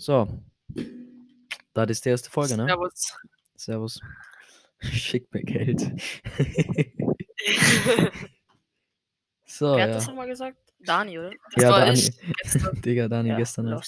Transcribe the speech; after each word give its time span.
So. 0.00 0.26
Das 1.74 1.90
ist 1.90 2.04
die 2.04 2.08
erste 2.08 2.30
Folge, 2.30 2.56
ne? 2.56 2.64
Servus. 2.66 3.18
Servus. 3.54 4.00
Schick 4.80 5.32
mir 5.34 5.42
Geld. 5.42 5.80
so, 9.44 9.74
Wer 9.76 9.82
hat 9.82 9.88
ja. 9.90 9.94
das 9.94 10.06
nochmal 10.06 10.26
gesagt? 10.28 10.56
Dani, 10.80 11.18
oder? 11.18 11.30
Das 11.54 11.62
Ja, 11.64 11.70
war 11.70 11.80
Dani. 11.80 11.98
ich 11.98 12.12
gestern. 12.42 12.80
Digga, 12.82 13.08
Dani 13.08 13.28
Ja, 13.30 13.36
gestern. 13.36 13.68
Ja. 13.68 13.80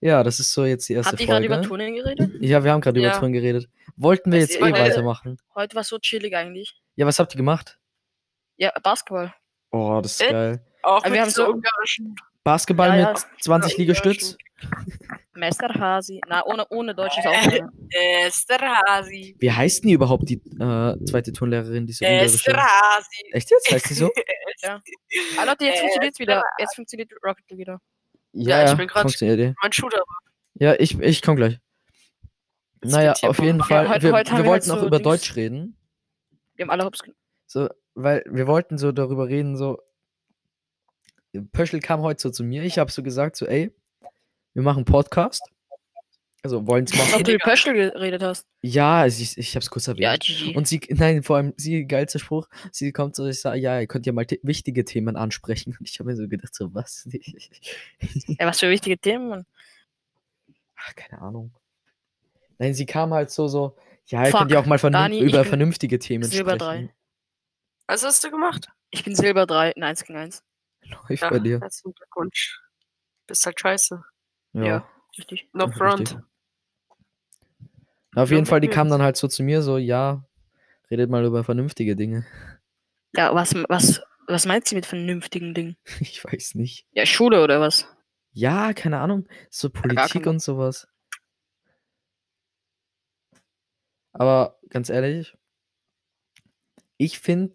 ja, 0.00 0.22
das 0.22 0.38
ist 0.38 0.52
so 0.52 0.66
jetzt 0.66 0.86
die 0.88 0.92
erste 0.92 1.12
Habt 1.12 1.20
ihr 1.20 1.26
gerade 1.26 1.46
Folge. 1.48 1.60
über 1.60 1.66
Turnen 1.66 1.94
geredet? 1.94 2.30
Ja, 2.42 2.62
wir 2.62 2.72
haben 2.72 2.82
gerade 2.82 2.98
über 3.00 3.08
Ja. 3.08 3.18
Turnen 3.18 3.32
geredet. 3.32 3.68
Wollten 3.96 4.30
wir 4.32 4.40
Das 4.40 4.50
jetzt 4.50 4.60
eh 4.62 4.68
immer- 4.68 4.78
weitermachen. 4.78 5.38
Heute 5.54 5.74
war 5.76 5.84
so 5.84 5.98
chillig 5.98 6.36
eigentlich. 6.36 6.74
Ja, 6.96 7.06
was 7.06 7.18
habt 7.18 7.32
ihr 7.34 7.38
gemacht? 7.38 7.78
Ja, 8.58 8.70
Basketball. 8.82 9.32
Oh, 9.70 10.00
das 10.02 10.12
ist 10.12 10.20
Äh? 10.22 10.30
geil. 10.32 10.66
Auch 10.82 10.98
Aber 10.98 11.04
mit 11.08 11.14
wir 11.14 11.22
haben 11.22 11.30
so 11.30 11.48
ungarischen. 11.48 12.14
Basketball 12.44 12.88
Ja, 12.90 12.96
ja. 12.96 13.08
mit 13.12 13.42
20 13.42 13.72
Ja, 13.72 13.78
Liegestütz. 13.78 14.36
Meister 15.34 15.68
Hasi. 15.74 16.20
Na, 16.28 16.44
ohne, 16.46 16.66
ohne 16.70 16.94
deutsches 16.94 17.26
Aufnahme. 17.26 17.70
Esterhazy. 17.90 19.36
Wie 19.38 19.50
heißt 19.52 19.82
denn 19.82 19.88
die 19.88 19.94
überhaupt, 19.94 20.28
die 20.28 20.36
äh, 20.58 21.04
zweite 21.04 21.32
Turnlehrerin, 21.32 21.86
diese? 21.86 22.06
Esterhazy. 22.06 23.30
Echt 23.32 23.50
jetzt? 23.50 23.70
Heißt 23.70 23.90
die 23.90 23.94
so? 23.94 24.10
Ah, 25.38 25.44
Leute, 25.44 25.66
jetzt 25.66 25.76
Äh, 25.76 25.80
funktioniert 25.80 26.18
wieder. 26.18 26.42
Jetzt 26.58 26.74
funktioniert 26.74 27.12
Rocket 27.24 27.44
wieder. 27.50 27.78
Ja, 28.32 28.64
ich 28.70 28.76
bin 28.76 28.88
funktioniert 28.88 29.38
die. 29.38 29.54
Mein 29.62 29.72
Shooter. 29.72 30.02
Ja, 30.54 30.74
ich, 30.78 30.98
ich 30.98 31.22
komm 31.22 31.36
gleich. 31.36 31.58
Das 32.80 32.90
Naja, 32.92 33.12
auf 33.22 33.38
jeden 33.38 33.62
Fall. 33.62 33.84
Ja, 33.84 33.90
heute- 33.90 34.02
wir 34.04 34.12
heute 34.14 34.30
wir 34.32 34.38
wir 34.38 34.44
wollten 34.46 34.70
halt 34.70 34.78
auch 34.78 34.80
so 34.80 34.86
über 34.86 34.96
Dings- 34.98 35.04
Deutsch 35.04 35.36
reden. 35.36 35.76
Wir 36.54 36.64
haben 36.64 36.70
alle 36.70 36.84
Hops. 36.84 37.02
So, 37.46 37.68
weil 37.94 38.24
wir 38.28 38.46
wollten 38.46 38.78
so 38.78 38.90
darüber 38.92 39.28
reden, 39.28 39.56
so. 39.56 39.78
Pöschel 41.52 41.80
kam 41.80 42.00
heute 42.00 42.22
so 42.22 42.30
zu 42.30 42.42
mir. 42.42 42.62
Ich 42.64 42.78
habe 42.78 42.90
so 42.90 43.02
gesagt, 43.02 43.36
so, 43.36 43.46
ey, 43.46 43.70
wir 44.56 44.62
machen 44.62 44.86
Podcast. 44.86 45.42
Also 46.42 46.66
wollen 46.66 46.84
es 46.84 46.92
Ob 46.92 46.98
machen. 46.98 47.24
du 47.24 47.32
mit 47.32 47.42
Pöschel 47.42 47.74
geredet 47.74 48.22
hast. 48.22 48.46
Ja, 48.62 49.04
ich, 49.04 49.36
ich 49.36 49.54
habe 49.54 49.62
es 49.62 49.68
kurz 49.68 49.86
erwähnt. 49.86 50.00
Ja, 50.00 50.16
GG. 50.16 50.56
Und 50.56 50.66
sie, 50.66 50.80
nein, 50.88 51.22
vor 51.22 51.36
allem, 51.36 51.52
sie, 51.58 51.84
geilster 51.84 52.18
Spruch, 52.18 52.48
sie 52.72 52.90
kommt 52.92 53.16
so, 53.16 53.26
ich 53.26 53.40
sage, 53.40 53.58
ja, 53.58 53.78
ihr 53.78 53.86
könnt 53.86 54.06
ja 54.06 54.14
mal 54.14 54.24
wichtige 54.42 54.86
Themen 54.86 55.16
ansprechen. 55.16 55.76
Und 55.78 55.86
ich 55.86 55.98
habe 55.98 56.08
mir 56.08 56.16
so 56.16 56.26
gedacht, 56.26 56.54
so, 56.54 56.72
was? 56.74 57.06
Ja, 57.12 58.46
was 58.46 58.60
für 58.60 58.70
wichtige 58.70 58.96
Themen. 58.96 59.44
Ach, 60.76 60.94
keine 60.94 61.20
Ahnung. 61.20 61.52
Nein, 62.58 62.72
sie 62.72 62.86
kam 62.86 63.12
halt 63.12 63.30
so, 63.30 63.48
so, 63.48 63.76
ja, 64.06 64.24
ihr 64.24 64.30
Fuck, 64.30 64.40
könnt 64.40 64.52
ja 64.52 64.60
auch 64.60 64.66
mal 64.66 64.78
vernünf 64.78 65.02
Dani, 65.02 65.18
ich 65.18 65.24
über 65.24 65.40
bin 65.40 65.48
vernünftige 65.48 65.98
Themen 65.98 66.24
Silber 66.24 66.54
sprechen. 66.54 66.90
Was 67.88 68.04
hast 68.04 68.24
du 68.24 68.30
gemacht? 68.30 68.68
Ich 68.88 69.04
bin 69.04 69.14
Silber 69.14 69.44
3 69.44 69.72
in 69.72 69.82
1 69.82 70.04
gegen 70.04 70.18
1. 70.18 70.42
Läuft 71.08 71.28
bei 71.28 71.40
dir. 71.40 71.60
Herzlichen 71.60 71.92
Glückwunsch. 71.92 72.58
Bist 73.26 73.44
halt 73.44 73.60
scheiße. 73.60 74.02
Ja. 74.64 74.88
Richtig. 75.16 75.48
No 75.52 75.64
Richtig. 75.64 75.78
front. 75.78 76.18
Na, 78.12 78.22
Auf 78.22 78.30
Ja, 78.30 78.36
jeden 78.36 78.46
Fall, 78.46 78.60
die 78.60 78.68
kam 78.68 78.88
dann 78.88 79.02
halt 79.02 79.16
so 79.16 79.28
zu 79.28 79.42
mir, 79.42 79.62
so, 79.62 79.76
ja, 79.78 80.24
redet 80.90 81.10
mal 81.10 81.24
über 81.24 81.44
vernünftige 81.44 81.96
Dinge. 81.96 82.26
Ja, 83.14 83.34
was, 83.34 83.54
was, 83.68 84.02
was 84.26 84.46
meint 84.46 84.66
sie 84.66 84.74
mit 84.74 84.86
vernünftigen 84.86 85.54
Dingen? 85.54 85.76
Ich 86.00 86.24
weiß 86.24 86.54
nicht. 86.54 86.86
Ja, 86.92 87.06
Schule 87.06 87.42
oder 87.42 87.60
was? 87.60 87.86
Ja, 88.32 88.72
keine 88.74 89.00
Ahnung, 89.00 89.26
so 89.50 89.70
Politik 89.70 90.26
und 90.26 90.40
sowas. 90.40 90.88
Aber 94.12 94.58
ganz 94.68 94.88
ehrlich, 94.88 95.36
ich 96.98 97.18
finde, 97.18 97.54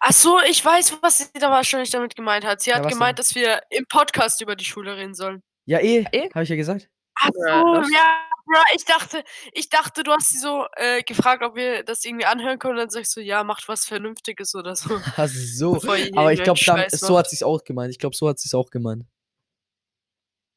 Ach 0.00 0.12
so, 0.12 0.38
ich 0.48 0.64
weiß, 0.64 1.02
was 1.02 1.18
sie 1.18 1.38
da 1.40 1.50
wahrscheinlich 1.50 1.90
damit 1.90 2.14
gemeint 2.14 2.44
hat. 2.44 2.60
Sie 2.60 2.70
Ja, 2.70 2.76
hat 2.76 2.84
was 2.84 2.92
gemeint, 2.92 3.18
dass 3.18 3.34
wir 3.34 3.60
im 3.70 3.84
Podcast 3.86 4.40
über 4.40 4.54
die 4.54 4.64
Schule 4.64 4.96
reden 4.96 5.14
sollen. 5.14 5.42
Ja 5.66 5.78
eh, 5.80 6.04
Eh? 6.12 6.28
habe 6.34 6.44
ich 6.44 6.48
ja 6.50 6.56
gesagt. 6.56 6.88
Ach 7.20 7.30
so, 7.34 7.46
ja, 7.94 8.24
bro, 8.46 8.60
ich 8.74 8.84
dachte, 8.84 9.22
ich 9.52 9.68
dachte, 9.68 10.02
du 10.02 10.10
hast 10.12 10.30
sie 10.30 10.38
so 10.38 10.66
äh, 10.76 11.02
gefragt, 11.02 11.42
ob 11.44 11.54
wir 11.56 11.82
das 11.84 12.04
irgendwie 12.04 12.24
anhören 12.24 12.58
können. 12.58 12.74
Und 12.74 12.78
dann 12.80 12.90
sagst 12.90 13.14
du, 13.16 13.20
ja, 13.20 13.44
macht 13.44 13.68
was 13.68 13.84
Vernünftiges 13.84 14.54
oder 14.54 14.74
so. 14.74 14.98
Ach 15.16 15.28
so. 15.28 15.76
Aber 16.16 16.32
ich 16.32 16.42
glaube, 16.42 16.58
so 16.90 17.18
hat 17.18 17.28
sie 17.30 17.36
es 17.36 17.42
auch 17.42 17.62
gemeint. 17.64 17.92
Ich 17.92 17.98
glaube, 17.98 18.16
so 18.16 18.28
hat 18.28 18.38
sie 18.38 18.48
es 18.48 18.54
auch 18.54 18.70
gemeint. 18.70 19.04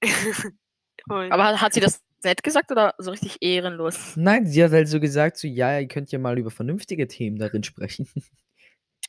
Aber 1.08 1.44
hat- 1.46 1.62
hat 1.62 1.74
sie 1.74 1.80
das 1.82 2.02
nett 2.24 2.42
gesagt 2.42 2.72
oder 2.72 2.96
so 2.98 3.12
richtig 3.12 3.38
ehrenlos? 3.42 4.16
Nein, 4.16 4.48
sie 4.48 4.64
hat 4.64 4.72
halt 4.72 4.88
so 4.88 5.00
gesagt, 5.00 5.38
so, 5.38 5.48
ja, 5.48 5.78
ihr 5.80 5.88
könnt 5.88 6.12
ja 6.12 6.18
mal 6.20 6.38
über 6.40 6.50
vernünftige 6.52 7.08
Themen 7.08 7.38
darin 7.38 7.64
sprechen. 7.64 8.08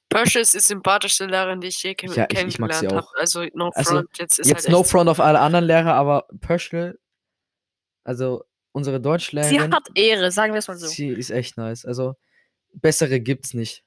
Pöschel 0.09 0.43
ist 0.43 0.55
die 0.55 0.61
sympathischste 0.61 1.27
Lehrerin, 1.27 1.61
die 1.61 1.69
ich 1.69 1.83
je 1.83 1.95
kenn 1.95 2.13
Ja, 2.13 2.27
ich- 2.31 2.39
ich 2.39 2.59
mag 2.59 2.73
sie 2.73 2.81
kennengelernt 2.81 3.07
habe. 3.07 3.17
auch. 3.17 3.21
Also, 3.21 3.45
no 3.55 3.71
Also, 3.75 3.91
front. 3.97 4.19
Jetzt 4.19 4.39
ist 4.39 4.49
Jetzt 4.49 4.65
halt 4.67 4.73
no 4.73 4.81
echt 4.83 4.91
front 4.91 5.09
auf 5.09 5.21
alle 5.21 5.41
anderen 5.41 5.65
Lehrer, 5.65 5.95
aber 5.95 6.27
Pöschel, 6.41 6.99
also 8.05 8.45
unsere 8.73 8.99
Sie 8.99 9.03
Deutschlehrerin, 9.03 9.75
hat 9.75 9.89
Ehre, 9.95 10.31
sagen 10.31 10.53
wir 10.53 10.59
es 10.59 10.69
mal 10.69 10.77
so. 10.79 10.87
sie 10.87 11.09
ist 11.09 11.31
echt 11.31 11.57
nice. 11.57 11.85
Also 11.85 12.15
bessere 12.75 13.21
gibt's 13.21 13.53
nicht. 13.55 13.83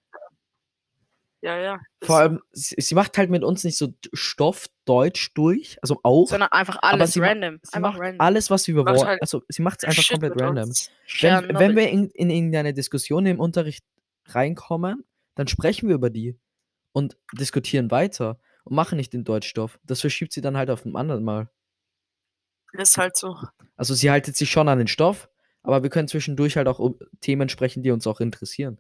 Ja, 1.42 1.58
ja. 1.58 1.80
Vor 2.04 2.18
allem, 2.18 2.42
sie, 2.52 2.76
sie 2.80 2.96
macht 2.96 3.18
halt 3.18 3.30
mit 3.30 3.46
uns 3.46 3.64
nicht 3.64 3.78
so 3.78 3.94
Stoff 4.12 4.66
Deutsch 4.84 5.32
durch, 5.36 5.78
also 5.82 5.98
auch. 6.04 6.28
Sondern 6.28 6.52
einfach 6.52 6.78
alles 6.82 7.14
sie 7.14 7.22
ma- 7.22 7.28
random. 7.28 7.60
Sie 7.64 7.74
Einfach 7.76 7.92
macht 7.94 8.02
random. 8.02 8.20
alles, 8.20 8.50
was 8.50 8.68
wir 8.68 8.76
Macht 8.76 8.98
wollen. 8.98 9.08
halt 9.08 9.22
Also 9.22 9.42
sie 9.48 9.62
macht 9.62 9.80
es 9.80 9.86
einfach 9.86 10.04
Shit 10.04 10.20
komplett 10.20 10.42
random. 10.42 10.70
Wenn, 11.22 11.48
wenn 11.60 11.76
wir 11.78 11.88
knowledge. 11.88 11.90
in, 11.92 12.10
in 12.10 12.30
irgendeine 12.30 12.74
Diskussion 12.74 13.26
im 13.26 13.40
Unterricht 13.40 13.86
reinkommen, 14.28 15.06
dann 15.40 15.48
sprechen 15.48 15.88
wir 15.88 15.96
über 15.96 16.10
die 16.10 16.38
und 16.92 17.18
diskutieren 17.34 17.90
weiter 17.92 18.40
und 18.66 18.76
machen 18.76 18.98
nicht 18.98 19.14
den 19.14 19.24
Deutschstoff. 19.24 19.80
Das 19.84 20.02
verschiebt 20.02 20.34
sie 20.34 20.42
dann 20.42 20.58
halt 20.58 20.70
auf 20.70 20.86
ein 20.86 20.96
anderen 20.96 21.24
Mal. 21.24 21.50
Ist 22.74 22.98
halt 22.98 23.16
so. 23.18 23.36
Also 23.78 23.94
sie 23.96 24.12
haltet 24.12 24.36
sich 24.38 24.52
schon 24.52 24.68
an 24.68 24.78
den 24.78 24.88
Stoff, 24.88 25.30
aber 25.64 25.82
wir 25.82 25.90
können 25.90 26.08
zwischendurch 26.08 26.58
halt 26.58 26.68
auch 26.68 26.80
um 26.80 27.00
Themen 27.22 27.50
sprechen, 27.50 27.82
die 27.84 27.92
uns 27.92 28.06
auch 28.06 28.20
interessieren. 28.20 28.80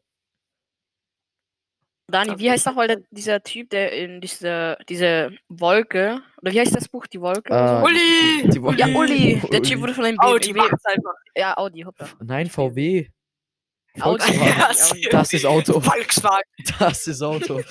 Dani, 2.11 2.39
wie 2.39 2.49
heißt 2.49 2.65
nochmal 2.65 3.05
dieser 3.11 3.41
Typ, 3.43 3.69
der 3.69 3.91
in 3.93 4.19
diese, 4.19 4.77
diese 4.89 5.31
Wolke, 5.47 6.21
oder 6.41 6.51
wie 6.51 6.59
heißt 6.59 6.75
das 6.75 6.87
Buch, 6.89 7.05
die 7.05 7.21
Wolke? 7.21 7.53
Äh? 7.53 7.83
Uli! 7.83 8.49
Die 8.49 8.61
Wo- 8.61 8.71
ja, 8.71 8.87
Uli, 8.87 9.39
der. 9.51 9.61
Typ 9.61 9.79
wurde 9.79 9.93
von 9.93 10.05
einem 10.05 10.19
Audi 10.19 10.53
BMW. 10.53 10.69
einfach. 10.85 11.13
Ja, 11.35 11.55
Audi, 11.57 11.81
hoppla. 11.81 12.09
Nein, 12.19 12.49
VW. 12.49 13.09
Audi. 13.99 14.23
Volkswagen. 14.23 15.01
Das 15.11 15.33
ist 15.33 15.45
Auto. 15.45 15.79
Volkswagen. 15.81 16.49
Das 16.79 17.07
ist 17.07 17.21
Auto. 17.21 17.61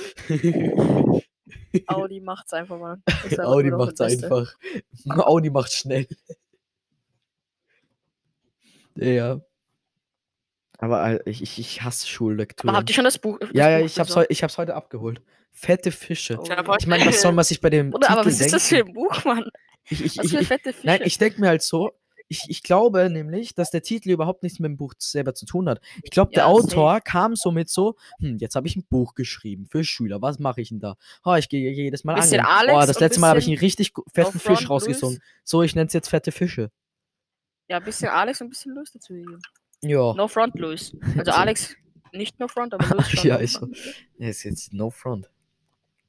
Audi 1.87 2.21
macht's 2.21 2.53
einfach 2.53 2.79
mal. 2.79 2.97
Audi 3.39 3.71
macht's 3.71 4.01
einfach. 4.01 4.55
Audi 5.09 5.51
macht 5.51 5.73
schnell. 5.73 6.07
Ja. 9.01 9.41
Aber 10.79 11.01
Al- 11.01 11.23
ich, 11.25 11.43
ich, 11.43 11.59
ich 11.59 11.83
hasse 11.83 12.07
Schullektüre. 12.09 12.69
Aber 12.69 12.79
habt 12.79 12.91
ihr 12.91 12.95
schon 12.95 13.05
das 13.05 13.19
Buch? 13.19 13.39
Das 13.39 13.51
ja, 13.53 13.69
ja, 13.71 13.79
Buch 13.79 13.87
ich 13.87 13.99
hab's, 13.99 14.17
heu 14.17 14.25
ich 14.29 14.43
hab's 14.43 14.59
heute 14.59 14.75
abgeholt. 14.75 15.23
Fette 15.53 15.91
Fische. 15.91 16.39
Oh, 16.41 16.77
Ich 16.79 16.87
meine, 16.87 17.07
was 17.07 17.21
soll 17.21 17.33
man 17.33 17.45
sich 17.45 17.61
bei 17.61 17.71
dem 17.71 17.91
Bruder, 17.91 18.11
aber 18.11 18.27
was 18.27 18.41
ist 18.41 18.53
das 18.53 18.69
für 18.69 18.77
denken? 18.77 18.91
ein 18.91 18.95
Buch, 18.95 19.25
Mann? 19.25 19.49
Ich, 19.89 20.05
ich, 20.05 20.19
Was 20.19 20.31
für 20.31 20.41
ich, 20.41 20.49
fette 20.49 20.73
Fische? 20.73 20.87
nein, 20.87 21.01
ich 21.05 21.17
denke 21.19 21.41
mir 21.41 21.49
halt 21.49 21.63
so, 21.63 21.93
ich, 22.29 22.45
ich 22.49 22.63
glaube 22.63 23.09
nämlich, 23.11 23.55
dass 23.55 23.71
der 23.71 23.83
Titel 23.83 24.11
überhaupt 24.11 24.43
nichts 24.43 24.59
mit 24.59 24.69
dem 24.69 24.77
Buch 24.77 24.95
selber 24.99 25.35
zu 25.35 25.47
tun 25.47 25.69
hat. 25.69 25.81
Ich 26.03 26.11
glaube, 26.11 26.31
der 26.33 26.45
Ja, 26.45 26.49
Autor 26.49 27.01
kam 27.01 27.37
somit 27.37 27.69
so, 27.71 27.97
hm, 28.21 28.37
jetzt 28.39 28.55
habe 28.55 28.67
ich 28.67 28.77
ein 28.77 28.85
Buch 28.89 29.15
geschrieben 29.15 29.67
für 29.67 29.83
Schüler, 29.85 30.21
was 30.23 30.39
mache 30.39 30.61
ich 30.61 30.69
denn 30.69 30.81
da? 30.81 30.97
Oh, 31.25 31.35
ich 31.35 31.49
gehe 31.49 31.71
jedes 31.73 32.05
Mal 32.05 32.15
Bisschen 32.15 32.41
angeln. 32.41 32.71
Alex 32.71 32.85
Oh, 32.85 32.87
das 32.87 33.01
letzte 33.01 33.21
Mal 33.21 33.29
habe 33.31 33.39
ich 33.39 33.47
bisschen 33.47 33.55
einen 33.59 33.61
richtig 33.65 33.93
fetten 34.13 34.39
Fisch. 34.39 34.69
Luis. 34.69 35.19
So, 35.45 35.63
ich 35.63 35.75
nenne 35.75 35.87
es 35.87 35.93
jetzt 35.93 36.09
fette 36.09 36.33
Fische. 36.33 36.71
Ja, 37.69 37.79
ein 37.79 37.85
bisschen 37.85 38.09
Alex 38.09 38.41
und 38.41 38.47
ein 38.49 38.51
bisschen 38.51 38.75
Luis 38.75 38.93
dazu 38.93 39.13
gegeben. 39.15 39.41
Ja. 39.83 40.13
No 40.15 40.29
Front 40.29 40.59
Luis. 40.59 40.97
Also 41.19 41.33
So. 41.33 41.39
Alex 41.39 41.77
nicht 42.13 42.39
No 42.41 42.49
Front, 42.49 42.75
aber 42.75 43.03
schon. 43.05 43.29
Ja, 43.29 43.37
no 43.37 43.41
ist 43.43 43.57
front. 43.59 43.77
Ja, 44.19 44.29
ist 44.29 44.43
jetzt 44.45 44.73
no 44.73 44.91
front. 44.91 45.31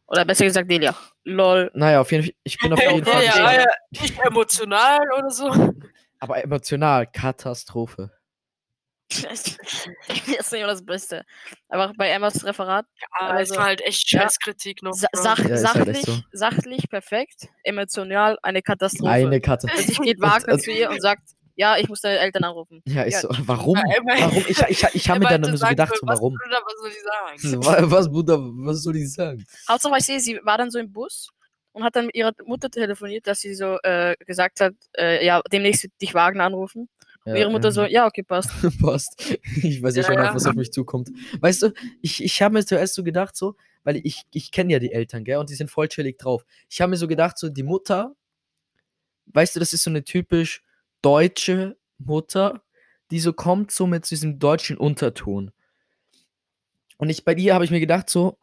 Oder 0.08 0.25
besser 0.25 0.46
gesagt 0.46 0.72
Delia. 0.72 0.96
Lol. 1.24 1.69
Naja, 1.75 2.02
auf 2.02 2.12
jeden 2.12 2.24
Fall, 2.24 2.34
ich 2.44 2.58
bin 2.58 2.74
auf 2.74 2.81
Ja, 2.81 2.91
jeden 2.94 3.06
Fall. 3.06 3.24
ja, 3.25 3.53
ja, 3.59 3.66
nicht 3.91 4.18
emotional 4.19 5.00
oder 5.18 5.29
so. 5.29 5.50
Aber 6.20 6.44
emotional, 6.44 7.08
Katastrophe. 7.08 8.12
das 9.10 9.46
ist 10.08 10.52
nicht 10.52 10.54
immer 10.54 10.68
das 10.68 10.86
Beste. 10.86 11.26
Einfach 11.70 11.94
bei 11.98 12.10
Emmas 12.10 12.44
Referat. 12.46 12.86
Aber 13.20 13.32
Also, 13.32 13.54
es 13.54 13.58
war 13.60 13.66
halt 13.66 13.82
echt 13.82 14.12
ja. 14.12 14.22
Scheißkritik 14.22 14.84
noch. 14.84 14.94
Sa 14.94 15.08
sach 15.14 15.40
Ja, 15.40 15.50
halt 15.50 15.60
sachlich, 15.60 16.02
so. 16.06 16.18
sachlich 16.32 16.90
perfekt, 16.90 17.48
emotional 17.64 18.38
eine 18.44 18.62
Katastrophe. 18.62 19.12
Eine 19.12 19.42
Karte. 19.42 19.68
Und 19.76 19.86
sich 19.86 19.98
geht 20.00 20.22
Wagner 20.22 20.60
zu 20.60 20.72
ihr 20.72 20.90
und 20.90 21.02
sagt, 21.02 21.24
ja, 21.56 21.76
ich 21.78 21.90
muss 21.90 22.02
deine 22.02 22.20
Eltern 22.20 22.44
anrufen. 22.46 22.82
Ja, 22.86 23.02
ist 23.04 23.16
Ja, 23.16 23.22
so. 23.22 23.30
Warum? 23.48 23.76
Ja, 23.78 23.84
Warum? 24.20 24.46
Ich, 24.48 24.60
ich, 24.62 24.84
ich 24.94 25.10
habe 25.10 25.20
mir 25.20 25.28
dann 25.28 25.44
immer 25.44 25.58
so 25.58 25.68
gedacht, 25.68 25.94
so, 26.00 26.08
was, 26.08 26.18
warum? 26.20 26.36
Bruder, 26.36 26.62
was 26.66 26.74
soll 26.80 26.90
ich 26.90 27.52
sagen? 27.52 27.66
Wa- 27.66 27.92
Was, 27.92 28.10
Bruder, 28.10 28.38
was 28.40 28.82
soll 28.84 28.96
ich 28.96 29.12
sagen? 29.14 29.46
Hauptsache, 29.68 29.98
ich 29.98 30.06
sehe, 30.06 30.20
sie 30.20 30.40
war 30.44 30.58
dann 30.58 30.72
so 30.72 30.80
im 30.80 30.92
Bus 30.94 31.30
und 31.72 31.84
hat 31.84 31.96
dann 31.96 32.08
mit 32.08 32.16
ihrer 32.16 32.34
Mutter 32.46 32.70
telefoniert, 32.70 33.28
dass 33.28 33.40
sie 33.40 33.54
so 33.54 33.78
äh, 33.84 34.16
gesagt 34.26 34.60
hat, 34.62 34.74
äh, 34.98 35.26
ja, 35.26 35.42
demnächst 35.52 35.84
wird 35.84 35.94
dich 36.02 36.14
Wagner 36.14 36.46
anrufen. 36.46 36.90
Und 37.26 37.36
ihre 37.36 37.52
Mutter 37.52 37.72
so, 37.72 37.84
ja, 37.86 38.08
okay, 38.08 38.24
passt. 38.24 38.50
passt. 38.82 39.38
Ich 39.58 39.84
weiß 39.84 39.96
ja, 39.96 40.02
Ja, 40.02 40.08
schon, 40.08 40.16
ja. 40.16 40.34
was 40.34 40.48
auf 40.48 40.56
mich 40.56 40.72
zukommt. 40.72 41.10
Weißt 41.40 41.62
du, 41.62 41.74
ich, 42.02 42.24
ich 42.24 42.42
habe 42.42 42.54
mir 42.54 42.66
zuerst 42.66 42.96
so 42.96 43.04
gedacht, 43.04 43.36
so, 43.36 43.56
weil 43.84 43.98
ich, 43.98 44.24
ich 44.34 44.52
kenne 44.52 44.74
ja 44.74 44.80
die 44.80 44.92
Eltern, 44.92 45.24
gell, 45.24 45.38
und 45.38 45.50
die 45.50 45.56
sind 45.56 45.70
voll 45.70 45.90
chillig 45.90 46.18
drauf. 46.18 46.44
Ich 46.70 46.82
habe 46.82 46.90
mir 46.90 46.98
so 46.98 47.08
gedacht, 47.08 47.38
so, 47.38 47.50
die 47.50 47.62
Mutter 47.62 48.16
weißt 49.34 49.56
du, 49.56 49.60
das 49.60 49.74
ist 49.74 49.84
so 49.84 49.90
eine 49.90 50.04
typisch 50.04 50.64
deutsche 51.02 51.78
Mutter, 51.98 52.62
die 53.12 53.20
so 53.20 53.34
kommt, 53.34 53.72
so 53.72 53.88
mit 53.88 54.10
diesem 54.10 54.40
deutschen 54.40 54.78
Unterton. 54.78 55.52
Und 56.98 57.10
ich 57.10 57.24
bei 57.24 57.36
dir 57.36 57.54
habe 57.54 57.66
ich 57.66 57.72
mir 57.72 57.80
gedacht, 57.80 58.10
so, 58.10 58.38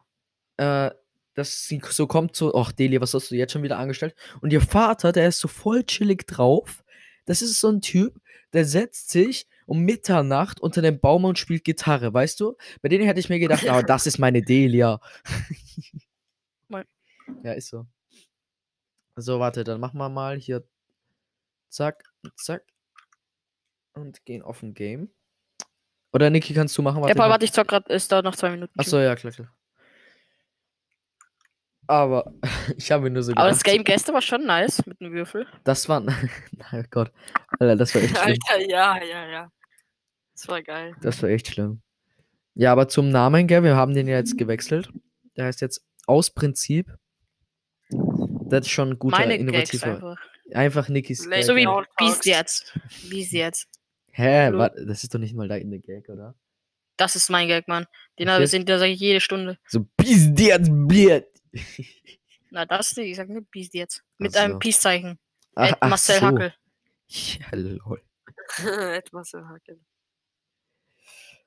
äh, 0.57 0.91
dass 1.37 1.67
sie 1.67 1.79
so 1.87 2.07
kommt, 2.07 2.35
so, 2.35 2.55
ach 2.55 2.71
Delia, 2.71 2.99
was 2.99 3.13
hast 3.13 3.29
du 3.29 3.35
jetzt 3.35 3.53
schon 3.53 3.61
wieder 3.61 3.77
angestellt? 3.77 4.15
Und 4.41 4.51
ihr 4.51 4.61
Vater, 4.61 5.11
der 5.11 5.27
ist 5.27 5.39
so 5.39 5.47
voll 5.47 5.83
chillig 5.83 6.25
drauf. 6.25 6.83
Das 7.25 7.43
ist 7.43 7.59
so 7.59 7.69
ein 7.69 7.81
Typ, 7.81 8.19
der 8.53 8.65
setzt 8.65 9.11
sich 9.11 9.47
um 9.67 9.81
Mitternacht 9.81 10.59
unter 10.59 10.81
dem 10.81 10.99
Baum 10.99 11.25
und 11.25 11.37
spielt 11.37 11.63
Gitarre, 11.63 12.11
weißt 12.11 12.39
du? 12.39 12.55
Bei 12.81 12.89
denen 12.89 13.05
hätte 13.05 13.19
ich 13.19 13.29
mir 13.29 13.37
gedacht, 13.37 13.65
oh, 13.69 13.81
das 13.85 14.07
ist 14.07 14.17
meine 14.17 14.41
Delia. 14.41 14.99
Ja, 17.43 17.51
ist 17.53 17.69
so. 17.69 17.85
So, 19.15 19.39
warte, 19.39 19.63
dann 19.63 19.79
machen 19.79 19.97
wir 19.97 20.09
mal 20.09 20.37
hier. 20.37 20.67
Zack, 21.69 22.03
zack. 22.35 22.63
Und 23.93 24.25
gehen 24.25 24.41
auf 24.41 24.63
ein 24.63 24.73
Game. 24.73 25.11
Oder 26.13 26.29
Niki, 26.29 26.53
kannst 26.53 26.77
du 26.77 26.81
machen? 26.81 27.03
Ja, 27.03 27.09
ich 27.09 27.15
Paul, 27.15 27.29
warte, 27.29 27.45
ich 27.45 27.51
zock 27.51 27.67
grad, 27.67 27.89
es 27.89 28.07
dauert 28.07 28.23
noch 28.23 28.35
zwei 28.35 28.51
Minuten. 28.51 28.79
Achso, 28.79 28.99
ja, 28.99 29.15
klar, 29.15 29.33
klar. 29.33 29.56
Aber 31.87 32.33
ich 32.77 32.91
habe 32.91 33.03
mir 33.03 33.09
nur 33.11 33.23
so 33.23 33.31
Aber 33.33 33.47
das 33.49 33.63
gedacht, 33.63 33.75
Game 33.77 33.83
gestern 33.83 34.13
war 34.15 34.21
schon 34.21 34.45
nice 34.45 34.85
mit 34.85 34.99
dem 34.99 35.11
Würfel. 35.13 35.47
das 35.63 35.87
war. 35.89 36.03
oh 36.03 36.83
Gott. 36.91 37.11
Alter, 37.59 37.75
das 37.75 37.95
war 37.95 38.01
echt 38.01 38.17
schlimm. 38.17 38.37
Alter, 38.49 38.69
ja, 38.69 39.03
ja, 39.03 39.27
ja. 39.27 39.51
Das 40.33 40.47
war 40.47 40.61
geil. 40.61 40.95
Das 41.01 41.21
war 41.23 41.29
echt 41.29 41.47
schlimm. 41.47 41.81
Ja, 42.53 42.71
aber 42.71 42.87
zum 42.87 43.09
Namen, 43.09 43.47
gell, 43.47 43.63
wir 43.63 43.75
haben 43.75 43.93
den 43.93 44.07
ja 44.07 44.17
jetzt 44.17 44.37
gewechselt. 44.37 44.89
Der 45.35 45.45
heißt 45.45 45.61
jetzt 45.61 45.83
aus 46.07 46.31
Prinzip. 46.31 46.91
Das 47.89 48.61
ist 48.65 48.69
schon 48.69 48.91
ein 48.91 48.99
guter, 48.99 49.17
Meine 49.19 49.37
Gags 49.37 49.73
innovativer. 49.73 49.87
einfach. 49.95 50.17
Einfach 50.53 50.89
Nikis 50.89 51.29
Gag. 51.29 51.43
So 51.43 51.55
wie 51.55 51.67
bis 51.97 52.23
jetzt. 52.25 52.77
Bis 53.09 53.31
jetzt. 53.31 53.67
Hä, 54.11 54.45
Hallo. 54.45 54.59
wa- 54.59 54.69
das 54.69 55.03
ist 55.03 55.13
doch 55.13 55.19
nicht 55.19 55.35
mal 55.35 55.47
deine 55.47 55.79
Gag, 55.79 56.09
oder? 56.09 56.33
Das 56.97 57.15
ist 57.15 57.29
mein 57.29 57.47
Gag, 57.47 57.67
Mann. 57.67 57.85
Den 58.17 58.31
habe 58.31 58.43
ich 58.45 58.49
sind, 58.49 58.67
der 58.69 58.79
sage 58.79 58.91
ich 58.91 58.99
jede 58.99 59.19
Stunde. 59.21 59.57
So, 59.67 59.85
bis 59.97 60.31
jetzt, 60.39 60.69
Bier. 60.71 61.27
Na, 62.49 62.65
das 62.65 62.95
nicht, 62.95 63.09
ich 63.11 63.17
sag 63.17 63.29
nur 63.29 63.41
bis 63.51 63.73
jetzt. 63.73 64.03
Mit 64.17 64.33
so. 64.33 64.39
einem 64.39 64.59
Peace-Zeichen. 64.59 65.19
Ach, 65.55 65.71
Ed 65.71 65.81
Marcel 65.81 66.19
so. 66.19 66.25
Hackel. 66.25 66.53
Ja, 67.07 67.47
lol. 67.53 68.01
Etwas 68.93 69.33
im 69.33 69.47
Hacken. 69.47 69.85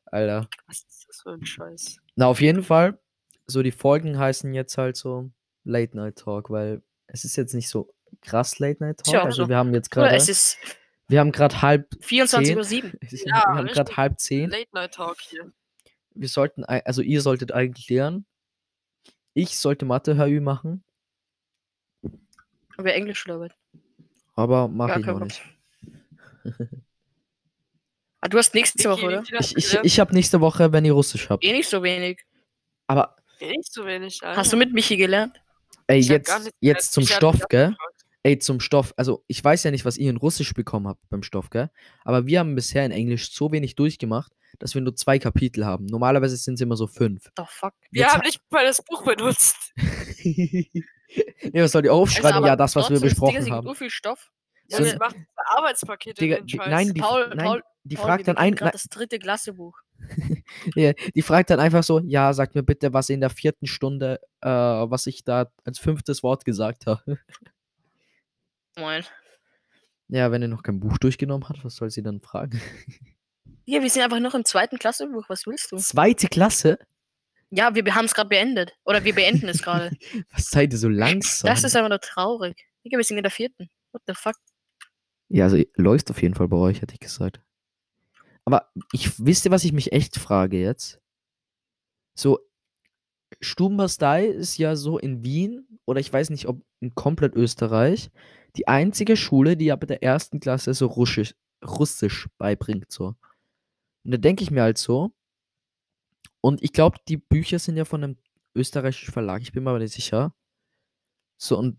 Alter. 0.07 0.49
Was 0.67 0.79
ist 0.79 1.07
das 1.09 1.21
für 1.23 1.31
ein 1.31 1.45
Scheiß? 1.45 1.99
Na, 2.17 2.27
auf 2.27 2.41
jeden 2.41 2.63
Fall. 2.63 2.99
So, 3.47 3.63
die 3.63 3.71
Folgen 3.73 4.19
heißen 4.19 4.53
jetzt 4.55 4.77
halt 4.79 4.97
so 4.97 5.31
Late 5.65 5.97
Night 5.97 6.17
Talk, 6.17 6.51
weil 6.51 6.83
es 7.07 7.25
ist 7.25 7.37
jetzt 7.37 7.55
nicht 7.55 7.69
so 7.69 7.93
krass 8.23 8.59
Late 8.59 8.83
Night 8.83 8.99
Talk. 8.99 9.07
Tja, 9.07 9.25
also 9.25 9.45
so. 9.45 9.49
wir 9.49 9.57
haben 9.57 9.73
jetzt 9.75 9.95
Oder 9.97 10.07
gerade, 10.07 10.17
es 10.17 10.29
ist 10.29 10.59
wir 11.09 11.21
haben 11.21 11.33
gerade 11.33 11.61
halb, 11.63 11.93
24.07 12.03 12.45
Zehn. 12.45 12.57
Uhr. 12.57 12.65
sieben. 12.65 12.93
wir 13.01 13.19
Ja, 13.27 13.45
haben 13.47 13.67
gerade 13.67 13.97
halb 13.97 14.21
zehn. 14.21 14.51
Late 14.51 14.69
Night 14.73 14.95
Talk 14.95 15.21
hier. 15.21 15.53
Wir 16.15 16.29
sollten, 16.29 16.65
also 16.65 17.03
ihr 17.03 17.21
solltet 17.21 17.53
eigentlich 17.53 17.89
lernen. 17.89 18.27
Ich 19.35 19.59
sollte 19.59 19.85
Mathe 19.85 20.17
HÜ 20.17 20.41
machen, 20.41 20.83
Aber 22.77 22.95
Englisch 22.95 23.27
labert. 23.27 23.55
aber 24.35 24.69
mache 24.69 24.91
Ja, 24.93 24.99
ich 24.99 25.07
noch 25.07 25.19
Bock. 25.21 25.25
nicht. 25.25 25.43
Ah, 28.23 28.29
du 28.29 28.39
hast 28.39 28.55
nächste 28.55 28.89
Woche, 28.91 29.07
oder? 29.07 29.23
Ich, 29.41 29.57
ich, 29.57 29.79
ich 29.83 30.01
habe 30.01 30.13
nächste 30.15 30.41
Woche, 30.41 30.73
wenn 30.73 30.85
ihr 30.85 30.93
Russisch 30.93 31.31
habt. 31.31 31.43
Eh 31.45 31.53
nicht 31.53 31.69
so 31.69 31.83
wenig. 31.83 32.25
Aber 32.87 33.17
Eh 33.41 33.57
Nicht 33.57 33.73
so 33.73 33.87
wenig. 33.87 34.23
Alter. 34.23 34.39
Hast 34.39 34.53
du 34.53 34.57
mit 34.59 34.73
Michi 34.75 34.97
gelernt? 34.99 35.41
ey, 35.87 35.99
Ich 36.01 36.09
jetzt, 36.09 36.53
jetzt 36.61 36.93
zum 36.93 37.07
Stoff, 37.07 37.41
gell? 37.49 37.75
Ey, 38.23 38.39
zum 38.39 38.61
Stoff. 38.61 38.93
Also, 38.99 39.25
ich 39.29 39.43
weiß 39.43 39.63
ja 39.65 39.71
nicht, 39.71 39.87
was 39.87 39.97
ihr 39.97 40.11
in 40.11 40.19
Russisch 40.19 40.53
bekommen 40.53 40.87
habt 40.89 41.09
beim 41.09 41.23
Stoff, 41.23 41.49
gell? 41.49 41.71
Aber 42.05 42.27
wir 42.27 42.41
haben 42.41 42.55
bisher 42.55 42.85
in 42.85 42.93
Englisch 42.93 43.33
so 43.33 43.51
wenig 43.53 43.77
durchgemacht, 43.77 44.33
dass 44.61 44.75
wir 44.75 44.83
nur 44.83 44.95
zwei 44.95 45.19
Kapitel 45.19 45.65
haben. 45.67 45.87
Normalerweise 45.87 46.37
sind 46.37 46.55
es 46.55 46.61
immer 46.61 46.77
so 46.77 46.87
fünf. 46.87 47.29
Oh, 47.39 47.45
fuck. 47.49 47.75
Wir 47.91 48.03
Jetzt 48.03 48.15
haben 48.15 48.21
nicht 48.21 48.41
mal 48.51 48.65
das 48.65 48.81
Buch 48.83 49.03
benutzt. 49.03 49.73
nee, 50.25 50.71
was 51.55 51.73
soll 51.73 51.83
die 51.83 51.91
aufschreiben? 51.91 52.27
Also, 52.27 52.39
aber 52.39 52.47
ja, 52.47 52.57
das, 52.57 52.77
was 52.77 52.91
wir 52.91 53.01
besprochen 53.01 53.37
ist, 53.37 53.51
haben. 53.51 53.67
So 53.67 53.75
viel 53.75 53.91
Stoff. 53.91 54.31
Ja, 54.69 54.79
So- 54.79 54.85
wir 54.85 54.99
machen 54.99 55.27
Arbeitspakete 55.37 56.21
Digga, 56.21 56.41
die, 56.41 56.57
nein, 56.59 56.95
die, 56.95 57.01
Paul, 57.01 57.29
nein, 57.35 57.47
Paul, 57.47 57.63
die 57.83 57.97
Paul, 57.97 58.05
fragt 58.07 58.27
wir 58.27 58.35
dann 58.35 58.37
ein, 58.37 58.55
das 58.55 58.85
dritte 58.85 59.19
Klassebuch. 59.19 59.77
Ja, 60.75 60.93
die 60.93 61.23
fragt 61.23 61.51
dann 61.51 61.61
einfach 61.61 61.83
so, 61.83 62.01
ja, 62.01 62.33
sag 62.33 62.55
mir 62.55 62.63
bitte, 62.63 62.93
was 62.93 63.09
in 63.09 63.21
der 63.21 63.31
vierten 63.31 63.67
Stunde, 63.67 64.21
äh, 64.41 64.49
was 64.49 65.07
ich 65.07 65.25
da 65.25 65.51
als 65.65 65.79
fünftes 65.79 66.23
Wort 66.23 66.45
gesagt 66.45 66.87
habe. 66.87 67.19
Moin. 68.79 69.05
Ja, 70.09 70.31
wenn 70.33 70.43
ihr 70.43 70.49
noch 70.49 70.63
kein 70.63 70.81
Buch 70.81 70.99
durchgenommen 70.99 71.49
hat, 71.49 71.65
was 71.65 71.77
soll 71.77 71.91
sie 71.91 72.03
dann 72.03 72.21
fragen? 72.21 72.61
Ja, 73.71 73.81
wir 73.83 73.89
sind 73.89 74.03
einfach 74.03 74.19
noch 74.19 74.35
im 74.35 74.45
zweiten 74.45 74.79
Klassebuch. 74.79 75.29
Was 75.29 75.47
willst 75.47 75.71
du? 75.71 75.77
Zweite 75.77 76.27
Klasse? 76.27 76.79
Ja, 77.51 77.75
wir 77.75 77.95
haben 77.95 78.05
es 78.05 78.15
gerade 78.15 78.29
beendet. 78.29 78.73
Oder 78.85 79.05
wir 79.05 79.15
beenden 79.15 79.49
es 79.49 79.63
gerade. 79.63 79.91
Was 80.33 80.51
seid 80.51 80.73
ihr 80.73 80.79
so 80.79 80.89
langsam? 80.89 81.49
Das 81.49 81.63
ist 81.63 81.77
aber 81.77 81.89
nur 81.89 82.01
traurig. 82.01 82.67
Digga, 82.85 82.97
wir 82.97 83.05
sind 83.05 83.17
in 83.19 83.23
der 83.23 83.31
vierten. 83.31 83.71
What 83.93 84.03
the 84.07 84.15
fuck? 84.15 84.35
ja, 85.31 85.45
also 85.45 85.63
läuft 85.77 86.11
auf 86.11 86.21
jeden 86.21 86.35
Fall 86.35 86.49
bei 86.49 86.57
euch, 86.57 86.83
hätte 86.83 86.95
ich 86.95 87.01
gesagt. 87.01 87.41
Aber 88.45 88.71
ich 88.93 89.25
wisst 89.25 89.45
ihr, 89.45 89.53
was 89.53 89.65
ich 89.65 89.73
mich 89.73 89.93
echt 89.93 90.17
frage 90.17 90.61
jetzt? 90.61 91.01
So, 92.17 92.41
Stubenbastei 93.41 94.27
ist 94.27 94.59
ja 94.59 94.75
so 94.75 94.99
in 94.99 95.23
Wien 95.23 95.79
oder 95.85 96.01
ich 96.01 96.13
weiß 96.13 96.31
nicht, 96.31 96.49
ob 96.49 96.61
in 96.81 96.97
komplett 96.97 97.37
Österreich 97.37 98.11
die 98.57 98.67
einzige 98.67 99.17
Schule, 99.17 99.57
die 99.57 99.71
ab 99.71 99.87
der 99.87 100.03
ersten 100.03 100.41
Klasse 100.41 100.75
so 100.75 100.87
Russisch, 100.87 101.37
Russisch 101.65 102.27
beibringt. 102.37 102.91
So. 102.91 103.15
Und 104.05 104.13
da 104.13 104.17
denke 104.19 104.43
ich 104.43 104.51
mir 104.51 104.63
halt 104.63 104.79
so. 104.79 105.13
Und 106.41 106.63
ich 106.63 106.73
glaube, 106.73 106.99
die 107.09 107.17
Bücher 107.19 107.59
sind 107.59 107.77
ja 107.77 107.85
von 107.85 108.03
einem 108.03 108.17
österreichischen 108.55 109.13
Verlag, 109.13 109.43
ich 109.43 109.53
bin 109.53 109.63
mir 109.65 109.71
aber 109.71 109.79
nicht 109.79 109.93
sicher. 109.95 110.35
So, 111.37 111.59
und 111.59 111.79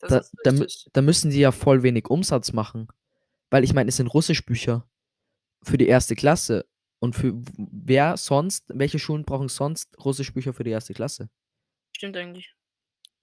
da, 0.00 0.22
da, 0.44 0.52
da 0.92 1.02
müssen 1.02 1.30
die 1.30 1.40
ja 1.40 1.52
voll 1.52 1.82
wenig 1.82 2.08
Umsatz 2.08 2.52
machen. 2.52 2.88
Weil 3.50 3.64
ich 3.64 3.74
meine, 3.74 3.88
es 3.90 3.96
sind 3.96 4.06
Russischbücher 4.08 4.88
für 5.62 5.78
die 5.78 5.86
erste 5.86 6.14
Klasse. 6.16 6.66
Und 6.98 7.14
für 7.16 7.34
wer 7.56 8.16
sonst, 8.16 8.64
welche 8.68 8.98
Schulen 8.98 9.24
brauchen 9.24 9.48
sonst 9.48 9.96
Russischbücher 10.04 10.52
für 10.52 10.64
die 10.64 10.70
erste 10.70 10.94
Klasse? 10.94 11.28
Stimmt 11.96 12.16
eigentlich. 12.16 12.54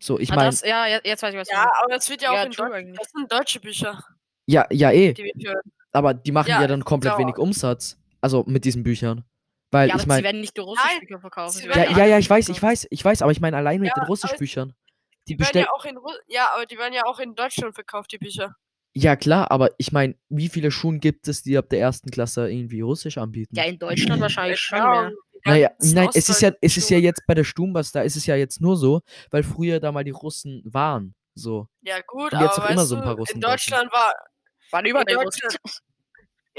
So, 0.02 0.20
ich 0.20 0.32
Ah, 0.32 0.36
meine, 0.36 0.56
ja, 0.64 1.00
jetzt 1.04 1.24
weiß 1.24 1.34
ich, 1.34 1.40
was 1.40 1.50
Ja, 1.50 1.70
aber 1.82 1.94
das 1.96 2.10
wird 2.10 2.22
ja 2.22 2.30
auch 2.32 2.36
Ja, 2.36 2.44
in 2.44 2.52
true 2.52 2.68
Deutsch. 2.68 2.76
eigentlich. 2.76 3.00
Das 3.00 3.12
sind 3.12 3.32
deutsche 3.32 3.60
Bücher, 3.60 4.04
ja, 4.48 4.68
ja, 4.72 4.92
eh. 4.92 5.14
die. 5.14 5.34
Aber 5.92 6.14
die 6.14 6.32
machen 6.32 6.50
ja, 6.50 6.62
Ja, 6.62 6.68
dann 6.68 6.84
komplett 6.86 7.14
genau. 7.16 7.26
wenig 7.28 7.38
Umsatz. 7.38 7.98
Also 8.22 8.44
mit 8.48 8.66
diesen 8.66 8.84
Büchern. 8.84 9.24
Weil 9.72 9.90
Ja, 9.90 9.94
aber 9.94 10.00
ich 10.00 10.04
sie 10.04 10.08
meine, 10.08 10.24
werden 10.24 10.42
nicht 10.42 10.58
nur 10.58 10.66
Russischbücher 10.68 11.20
verkaufen. 11.20 11.52
sie 11.54 11.60
sie 11.62 11.68
ja, 11.70 11.76
werden 11.76 11.98
ja, 11.98 12.06
ja, 12.06 12.18
ich 12.18 12.30
weiß, 12.30 12.50
ich 12.50 12.62
weiß, 12.62 12.88
ich 12.90 13.06
weiß, 13.06 13.22
aber 13.22 13.32
ich 13.32 13.40
meine 13.40 13.58
allein 13.58 13.80
mit 13.80 13.90
Ja, 13.90 13.94
den 13.96 14.04
Russischbüchern. 14.06 14.74
Die 15.28 15.34
Die 15.34 15.40
werden 15.40 15.40
bestellen. 15.40 15.66
ja 15.66 15.72
auch 15.74 15.86
in 15.86 15.98
Ru 15.98 16.10
ja, 16.28 16.50
aber 16.56 16.66
die 16.66 16.78
werden 16.78 16.94
ja 16.94 17.06
auch 17.06 17.20
in 17.20 17.36
Deutschland 17.36 17.76
verkauft, 17.76 18.12
die 18.12 18.18
Bücher. 18.18 18.56
Ja, 18.94 19.16
klar, 19.16 19.52
aber 19.52 19.70
ich 19.78 19.92
meine, 19.92 20.16
wie 20.30 20.50
viele 20.50 20.72
Schulen 20.72 21.00
gibt 21.00 21.28
es, 21.28 21.44
die 21.44 21.56
ab 21.58 21.70
der 21.70 21.80
ersten 21.80 22.10
Klasse 22.10 22.50
irgendwie 22.50 22.82
Russisch 22.82 23.20
anbieten? 23.20 23.56
Ja, 23.56 23.64
in 23.66 23.78
Deutschland 23.78 24.20
wahrscheinlich 24.22 24.60
schon 24.60 24.80
mehr. 24.80 25.12
die 25.36 25.50
Naja, 25.50 25.70
nein, 25.80 26.10
es 26.16 26.28
ist 26.30 26.42
ja, 26.42 26.52
es 26.60 26.76
ist 26.76 26.90
ja 26.90 26.98
jetzt 26.98 27.22
bei 27.28 27.36
der 27.36 27.44
Stumbas, 27.44 27.92
da 27.92 28.02
ist 28.02 28.16
es 28.16 28.26
ja 28.26 28.36
jetzt 28.36 28.60
nur 28.60 28.76
so, 28.76 29.02
weil 29.30 29.44
früher 29.44 29.80
da 29.80 29.92
mal 29.92 30.04
die 30.04 30.10
Russen 30.12 30.64
waren. 30.66 31.14
So. 31.36 31.68
Ja, 31.82 32.02
gut, 32.02 32.34
Und 32.34 32.42
jetzt 32.42 32.58
aber 32.58 32.66
auch 32.66 32.70
immer 32.72 32.86
so 32.86 32.96
ein 32.96 33.04
paar 33.04 33.16
Russen 33.16 33.36
in. 33.36 33.42
Deutschland 33.42 33.92
war 33.94 34.14
Waren 34.72 34.86
überall 34.86 35.16
Russen. 35.16 35.50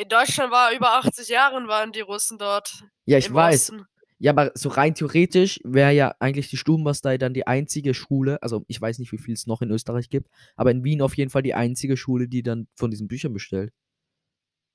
In 0.01 0.09
Deutschland 0.09 0.51
war 0.51 0.73
über 0.73 0.93
80 0.93 1.29
Jahren 1.29 1.69
waren 1.69 1.93
die 1.93 2.01
Russen 2.01 2.39
dort. 2.39 2.85
Ja, 3.05 3.19
ich 3.19 3.33
weiß. 3.33 3.71
Osten. 3.71 3.87
Ja, 4.19 4.33
aber 4.33 4.51
so 4.55 4.69
rein 4.71 4.95
theoretisch 4.95 5.61
wäre 5.63 5.93
ja 5.93 6.15
eigentlich 6.21 6.49
die 6.49 6.57
Stubenbastei 6.57 7.19
dann 7.19 7.35
die 7.35 7.47
einzige 7.47 7.93
Schule, 7.95 8.43
also 8.43 8.65
ich 8.67 8.81
weiß 8.81 8.99
nicht, 8.99 9.13
wie 9.13 9.19
viel 9.19 9.35
es 9.35 9.47
noch 9.47 9.63
in 9.63 9.71
Österreich 9.71 10.09
gibt, 10.11 10.29
aber 10.57 10.71
in 10.71 10.85
Wien 10.85 11.01
auf 11.03 11.17
jeden 11.17 11.31
Fall 11.31 11.43
die 11.43 11.55
einzige 11.55 11.97
Schule, 11.97 12.29
die 12.29 12.43
dann 12.43 12.67
von 12.77 12.91
diesen 12.91 13.09
Büchern 13.09 13.33
bestellt. 13.33 13.73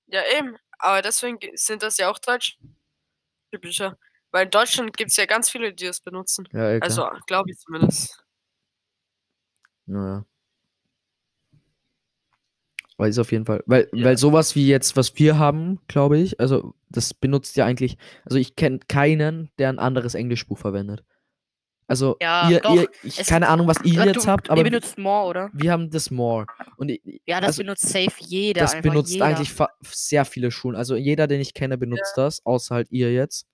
Ja, 0.07 0.21
eben. 0.37 0.55
Aber 0.79 1.01
deswegen 1.01 1.39
ge- 1.39 1.55
sind 1.55 1.81
das 1.83 1.97
ja 1.97 2.09
auch 2.09 2.19
deutsche 2.19 2.57
Bücher. 3.61 3.97
Weil 4.31 4.45
in 4.45 4.51
Deutschland 4.51 4.95
gibt 4.97 5.11
es 5.11 5.17
ja 5.17 5.25
ganz 5.25 5.49
viele, 5.49 5.73
die 5.73 5.85
das 5.85 6.01
benutzen. 6.01 6.47
Ja, 6.51 6.79
klar. 6.79 6.81
Also, 6.81 7.09
glaube 7.25 7.49
ich 7.51 7.57
zumindest. 7.57 8.23
Naja. 9.87 10.25
Aber 12.97 13.09
ist 13.09 13.19
auf 13.19 13.31
jeden 13.31 13.45
Fall, 13.45 13.61
weil, 13.65 13.89
Ja. 13.93 14.05
weil 14.05 14.17
sowas 14.17 14.55
wie 14.55 14.67
jetzt, 14.67 14.95
was 14.95 15.17
wir 15.19 15.37
haben, 15.37 15.79
glaube 15.87 16.17
ich, 16.17 16.39
also 16.39 16.75
das 16.89 17.13
benutzt 17.13 17.57
ja 17.57 17.65
eigentlich, 17.65 17.97
also 18.23 18.37
ich 18.37 18.55
kenne 18.55 18.79
keinen, 18.87 19.51
der 19.57 19.69
ein 19.69 19.79
anderes 19.79 20.15
Englischbuch 20.15 20.57
verwendet. 20.57 21.03
Also 21.87 22.15
Ja, 22.21 22.49
ihr, 22.49 22.63
ihr 22.73 22.87
ich 23.03 23.19
Es- 23.19 23.27
keine 23.27 23.47
Ahnung, 23.49 23.67
was 23.67 23.77
ihr 23.83 23.93
Ja, 23.95 24.05
jetzt 24.05 24.25
du, 24.25 24.31
habt, 24.31 24.49
aber 24.49 24.61
ihr 24.61 24.63
wir, 24.65 24.71
benutzt 24.71 24.97
More, 24.97 25.27
oder? 25.29 25.49
wir 25.53 25.71
haben 25.71 25.91
das 25.91 26.09
More. 26.09 26.45
Und 26.77 26.89
Ja, 27.27 27.41
das 27.41 27.49
also, 27.49 27.63
benutzt 27.63 27.87
safe 27.89 28.13
jeder. 28.19 28.61
das 28.61 28.81
benutzt 28.81 29.11
jeder. 29.11 29.25
eigentlich 29.25 29.51
sehr 29.83 30.25
viele 30.25 30.49
Schulen. 30.49 30.75
Also 30.77 30.95
jeder, 30.95 31.27
den 31.27 31.41
ich 31.41 31.53
kenne, 31.53 31.77
benutzt 31.77 32.13
das, 32.15 32.43
außer 32.45 32.73
halt 32.75 32.87
ihr 32.91 33.13
jetzt. 33.13 33.45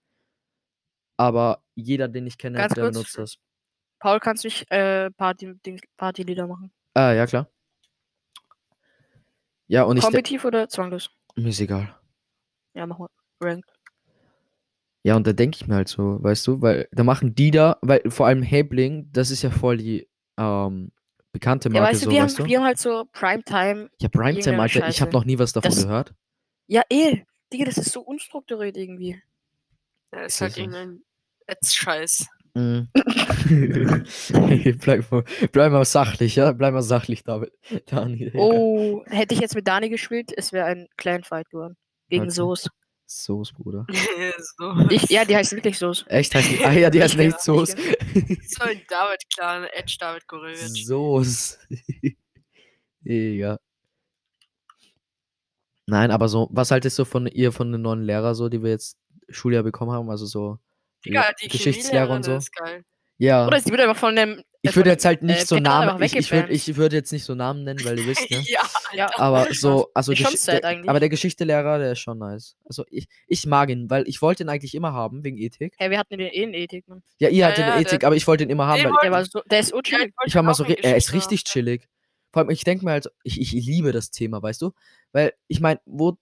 Aber 1.17 1.63
jeder, 1.75 2.07
den 2.07 2.27
ich 2.27 2.37
kenne, 2.37 2.57
Ganz 2.59 2.73
der 2.73 2.83
kurz. 2.85 2.93
benutzt 2.93 3.17
das. 3.17 3.35
Paul, 3.99 4.19
kannst 4.19 4.43
du 4.43 4.47
mich 4.47 4.65
äh, 4.71 5.11
Party, 5.11 5.53
Partylieder 5.97 6.47
machen? 6.47 6.71
Ah, 6.93 7.11
ja, 7.13 7.25
klar. 7.25 7.47
Ja, 9.71 9.83
und 9.83 9.95
ich. 9.97 10.03
Kompetitiv 10.03 10.43
oder 10.43 10.67
zwanglos? 10.67 11.09
Mir 11.35 11.47
ist 11.49 11.61
egal. 11.61 11.95
Ja, 12.73 12.85
machen 12.85 13.05
wir. 13.39 13.47
Ranked. 13.47 13.71
Ja, 15.03 15.15
und 15.15 15.25
da 15.25 15.31
denke 15.33 15.55
ich 15.59 15.67
mir 15.67 15.75
halt 15.75 15.87
so, 15.87 16.21
weißt 16.21 16.45
du, 16.45 16.61
weil 16.61 16.87
da 16.91 17.03
machen 17.03 17.33
die 17.33 17.51
da, 17.51 17.77
weil 17.81 18.01
vor 18.11 18.27
allem 18.27 18.43
Häbling, 18.43 19.09
das 19.13 19.31
ist 19.31 19.41
ja 19.41 19.49
voll 19.49 19.77
die 19.77 20.09
ähm, 20.37 20.91
bekannte 21.31 21.69
Ja, 21.69 21.73
Marke, 21.81 21.93
weißt 21.93 22.01
du, 22.01 22.05
so, 22.05 22.11
wir, 22.11 22.21
weißt 22.23 22.37
haben, 22.39 22.43
du? 22.45 22.49
wir 22.49 22.57
haben 22.59 22.65
halt 22.65 22.77
so 22.79 23.05
Primetime. 23.13 23.89
Ja, 24.01 24.09
Primetime, 24.09 24.61
Alter, 24.61 24.89
ich 24.89 24.99
habe 25.01 25.09
Scheiße. 25.09 25.17
noch 25.17 25.25
nie 25.25 25.39
was 25.39 25.53
davon 25.53 25.71
Das- 25.71 25.83
gehört. 25.83 26.13
Ja, 26.67 26.83
eh. 26.89 27.23
Digga, 27.51 27.65
das 27.65 27.77
ist 27.77 27.91
so 27.93 28.01
unstrukturiert 28.01 28.75
irgendwie. 28.77 29.21
Ja, 30.13 30.21
ist 30.23 30.35
Ist 30.35 30.41
halt 30.41 30.57
irgendein 30.57 31.01
Ätz-Scheiß. 31.47 32.27
Mhm. 32.53 32.89
Bleib, 34.79 35.11
mal, 35.11 35.23
bleib 35.51 35.71
mal 35.71 35.85
sachlich, 35.85 36.35
ja? 36.35 36.51
Bleib 36.51 36.73
mal 36.73 36.81
sachlich, 36.81 37.23
David. 37.23 37.51
Daniel. 37.87 38.31
Digga. 38.31 38.43
Oh, 38.43 39.03
hätte 39.07 39.33
ich 39.33 39.39
jetzt 39.41 39.55
mit 39.55 39.67
Dani 39.67 39.89
gespielt, 39.89 40.31
es 40.35 40.51
wäre 40.53 40.65
ein 40.67 40.87
Clan-Fight 40.97 41.49
geworden. 41.49 41.75
Gegen 42.09 42.23
Okay. 42.23 42.31
Soos. 42.31 42.67
Soße, 43.07 43.53
Bruder. 43.53 43.85
so. 44.57 44.73
Ich, 44.89 45.09
ja, 45.09 45.25
die 45.25 45.35
heißt 45.35 45.51
wirklich 45.53 45.77
Soos. 45.77 46.05
Echt 46.07 46.33
heißt 46.35 46.49
die? 46.51 46.63
Ah 46.65 46.71
ja, 46.71 46.89
die 46.89 47.01
heißt 47.01 47.13
Ich 47.15 47.19
nicht 47.19 47.37
kenn- 47.37 47.41
Soße. 47.43 47.75
so 47.75 48.63
ein 48.63 48.81
David-Clan, 48.87 49.63
Edge 49.73 49.97
David 49.99 50.27
Gorillach. 50.27 50.67
Soße. 50.67 51.57
Digga. 53.01 53.57
Nein, 55.87 56.11
aber 56.11 56.29
so, 56.29 56.47
was 56.51 56.71
haltest 56.71 56.97
du 56.99 57.05
von 57.05 57.27
ihr, 57.27 57.51
von 57.51 57.71
den 57.71 57.81
neuen 57.81 58.03
Lehrer, 58.03 58.33
so, 58.35 58.47
die 58.49 58.63
wir 58.63 58.69
jetzt 58.69 58.97
Schuljahr 59.29 59.63
bekommen 59.63 59.91
haben? 59.91 60.09
Also 60.09 60.25
so 60.25 60.59
Digga, 61.05 61.31
die 61.41 61.47
Geschichtslehrer 61.47 62.09
und 62.09 62.23
so. 62.23 62.35
ist 62.35 62.53
geil. 62.55 62.83
Ja. 63.17 63.45
Oder 63.47 63.59
sie 63.59 63.69
wird 63.71 63.81
einfach 63.81 63.97
von 63.97 64.15
dem. 64.15 64.41
Ich 64.63 64.71
äh, 64.71 64.75
würde 64.75 64.91
jetzt 64.91 65.05
halt 65.05 65.21
nicht 65.23 65.41
äh, 65.41 65.45
so 65.45 65.57
Namen, 65.57 66.01
ich, 66.03 66.15
ich 66.15 66.31
würde 66.31 66.51
ich 66.53 66.75
würd 66.75 66.93
jetzt 66.93 67.11
nicht 67.11 67.23
so 67.23 67.33
Namen 67.35 67.63
nennen, 67.63 67.83
weil 67.83 67.97
ihr 67.99 68.05
wisst, 68.07 68.29
ne? 68.29 68.43
ja, 68.47 68.61
Ja, 68.93 69.09
Aber 69.17 69.47
so, 69.53 69.89
also 69.93 70.11
Gesch- 70.11 70.45
der, 70.45 70.63
aber 70.87 70.99
der 70.99 71.09
Geschichtelehrer, 71.09 71.79
der 71.79 71.91
ist 71.93 71.99
schon 71.99 72.19
nice. 72.19 72.55
Also 72.65 72.83
ich, 72.89 73.07
ich 73.27 73.45
mag 73.47 73.69
ihn, 73.69 73.89
weil 73.89 74.07
ich 74.07 74.21
wollte 74.21 74.43
ihn 74.43 74.49
eigentlich 74.49 74.75
immer 74.75 74.93
haben, 74.93 75.23
wegen 75.23 75.37
Ethik. 75.37 75.73
Hey, 75.77 75.89
wir 75.89 75.97
hatten 75.99 76.17
den 76.17 76.27
eh 76.27 76.43
in 76.43 76.53
Ethik, 76.53 76.87
Mann. 76.87 77.01
Ja, 77.19 77.29
ihr 77.29 77.37
Ja, 77.37 77.47
hattet 77.47 77.59
ja, 77.59 77.65
eine 77.73 77.83
der- 77.83 77.91
Ethik, 77.93 78.03
aber 78.03 78.15
ich 78.15 78.27
wollte 78.27 78.43
ihn 78.43 78.49
immer 78.51 78.67
haben, 78.67 78.83
weil 78.83 78.93
Der, 79.01 79.11
war 79.11 79.25
so, 79.25 79.41
der 79.49 79.59
ist 79.59 79.73
urchillig. 79.73 80.13
ich 80.25 80.35
war 80.35 80.43
mal 80.43 80.53
so, 80.53 80.63
er 80.63 80.95
ist 80.97 81.13
richtig 81.13 81.43
chillig. 81.43 81.87
Vor 82.31 82.41
allem, 82.41 82.49
ich 82.51 82.63
denke 82.63 82.85
mir 82.85 82.91
halt, 82.91 83.07
ich, 83.23 83.41
ich 83.41 83.51
liebe 83.51 83.91
das 83.91 84.09
Thema, 84.11 84.41
weißt 84.41 84.61
du? 84.61 84.71
Weil, 85.11 85.33
ich 85.47 85.59
meine, 85.59 85.79
wo, 85.85 86.17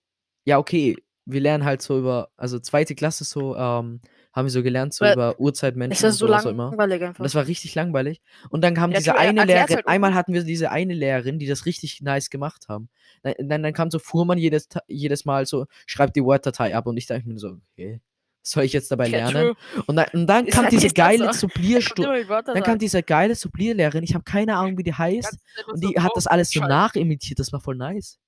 ja, 0.46 0.58
okay, 0.58 0.96
wir 1.26 1.42
lernen 1.42 1.66
halt 1.66 1.82
so 1.82 2.00
über, 2.00 2.32
also 2.38 2.58
zweite 2.60 2.96
Klasse 2.96 3.24
so, 3.26 3.56
ähm, 3.56 4.02
haben 4.32 4.46
wir 4.46 4.52
so 4.52 4.62
gelernt, 4.62 4.94
so 4.94 5.06
Aber 5.06 5.14
über 5.14 5.40
Urzeitmenschen 5.40 6.06
und 6.06 6.12
so 6.14 6.28
sowas 6.28 6.46
auch 6.46 6.52
immer. 6.52 6.70
langweilig 6.70 7.02
Und 7.02 7.08
einfach. 7.08 7.24
das 7.24 7.36
war 7.36 7.48
richtig 7.48 7.74
langweilig. 7.76 8.22
Und 8.50 8.62
dann 8.62 8.76
kam 8.76 8.92
Ja, 8.92 9.00
diese 9.00 9.18
eine 9.18 9.44
Lehrerin, 9.46 9.76
halt 9.78 9.88
einmal 9.88 10.14
hatten 10.14 10.34
wir 10.34 10.44
diese 10.44 10.70
eine 10.72 10.94
Lehrerin, 10.94 11.40
die 11.40 11.48
das 11.48 11.66
richtig 11.66 12.02
nice 12.02 12.30
gemacht 12.30 12.68
haben. 12.70 12.90
Dann, 13.24 13.34
dann, 13.40 13.64
dann 13.64 13.74
kam 13.74 13.90
so 13.90 13.98
Fuhrmann 14.00 14.38
jedes, 14.38 14.70
jedes 14.88 15.26
Mal 15.26 15.46
so, 15.46 15.66
schreibt 15.88 16.16
die 16.16 16.24
Word-Datei 16.24 16.76
ab 16.76 16.86
und 16.86 16.96
ich 16.98 17.08
dachte 17.08 17.28
mir 17.28 17.40
so, 17.40 17.58
okay, 17.74 18.02
was 18.44 18.52
soll 18.52 18.64
ich 18.64 18.74
jetzt 18.74 18.92
dabei 18.92 19.08
lernen? 19.08 19.54
Und 19.88 19.96
dann, 19.96 20.06
und 20.14 20.28
dann 20.28 20.46
kam 20.46 20.64
halt- 20.66 20.74
diese 20.74 20.90
geile 20.94 21.26
so? 21.34 21.48
Supplierstunde. 21.48 22.26
Dann 22.46 22.64
kam 22.64 22.78
diese 22.78 23.02
geile 23.04 23.34
Supplierlehrerin, 23.36 24.04
ich 24.04 24.14
habe 24.14 24.24
keine 24.24 24.56
Ahnung, 24.58 24.78
wie 24.78 24.84
die 24.84 24.94
heißt. 24.94 25.38
Einfach 25.58 25.74
Und 25.74 25.82
so 25.84 25.90
die 25.90 26.00
hat 26.00 26.12
das 26.16 26.28
alles 26.28 26.52
so 26.52 26.60
nachimitiert, 26.62 27.40
das 27.40 27.52
war 27.52 27.60
voll 27.62 27.76
nice. 27.76 28.20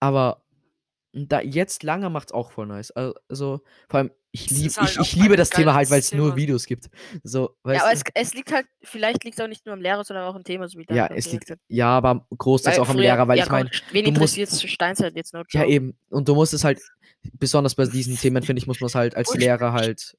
Aber 0.00 0.42
da, 1.16 1.40
jetzt 1.40 1.82
lange 1.82 2.10
macht's 2.10 2.32
auch 2.32 2.52
voll 2.52 2.66
nice. 2.66 2.90
Also, 2.90 3.60
vor 3.88 3.98
allem, 3.98 4.10
ich, 4.32 4.50
Es 4.50 4.58
lieb, 4.58 4.76
halt 4.76 4.90
ich, 4.90 4.98
ich 5.00 5.16
liebe 5.16 5.36
das 5.36 5.48
Thema 5.48 5.74
halt, 5.74 5.90
weil 5.90 6.00
es 6.00 6.12
nur. 6.12 6.36
Videos 6.36 6.66
gibt. 6.66 6.90
So, 7.24 7.56
Ja, 7.66 7.82
aber 7.82 7.92
es, 7.92 8.02
es 8.12 8.34
liegt 8.34 8.52
halt, 8.52 8.66
vielleicht 8.82 9.24
liegt 9.24 9.38
es 9.38 9.44
auch 9.44 9.48
nicht 9.48 9.64
nur 9.64 9.72
am 9.72 9.80
Lehrer, 9.80 10.04
sondern 10.04 10.26
auch 10.26 10.34
am 10.34 10.44
Thema, 10.44 10.68
so 10.68 10.78
wie 10.78 10.84
Ja, 10.90 11.08
Dani 11.08 11.18
es 11.18 11.32
liegt, 11.32 11.50
hat. 11.50 11.58
ja, 11.68 11.88
aber 11.88 12.26
großteils 12.36 12.78
auch 12.78 12.88
am 12.90 12.98
Lehrer, 12.98 13.26
weil 13.28 13.38
ja, 13.38 13.44
ich 13.44 13.50
meine, 13.50 13.70
Wen 13.92 14.04
interessiert 14.04 14.50
Steinzeit 14.50 15.16
jetzt 15.16 15.32
noch? 15.32 15.44
ja 15.50 15.64
eben, 15.64 15.96
und 16.10 16.28
du 16.28 16.34
musst 16.34 16.52
es 16.52 16.64
halt, 16.64 16.80
besonders 17.32 17.74
bei 17.74 17.86
diesen 17.86 18.16
Themen, 18.18 18.42
finde 18.42 18.60
ich, 18.60 18.66
muss 18.66 18.80
man 18.80 18.88
es 18.88 18.94
halt 18.94 19.16
als 19.16 19.34
Lehrer 19.34 19.72
halt 19.72 20.16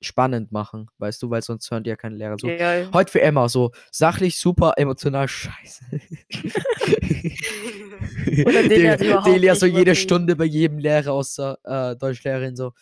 spannend 0.00 0.52
machen, 0.52 0.88
weißt 0.98 1.22
du, 1.22 1.30
weil 1.30 1.42
sonst 1.42 1.70
hören 1.70 1.82
die 1.82 1.90
ja 1.90 1.96
keine 1.96 2.16
Lehrer 2.16 2.36
zu. 2.36 2.46
Ja, 2.46 2.74
ja. 2.74 2.90
Heute 2.92 3.10
für 3.10 3.20
Emma, 3.20 3.48
so 3.48 3.72
sachlich, 3.90 4.38
super, 4.38 4.74
emotional, 4.76 5.28
scheiße. 5.28 5.84
Oder 8.46 8.68
Delia 8.68 8.96
Delia 8.96 9.52
nicht 9.52 9.60
so 9.60 9.66
jede. 9.66 9.94
Stunde 9.94 10.36
bei 10.36 10.44
jedem 10.44 10.78
Lehrer 10.78 11.12
außer 11.12 11.58
äh, 11.64 11.96
Deutschlehrerin 11.96 12.56
so, 12.56 12.72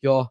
ja, 0.00 0.30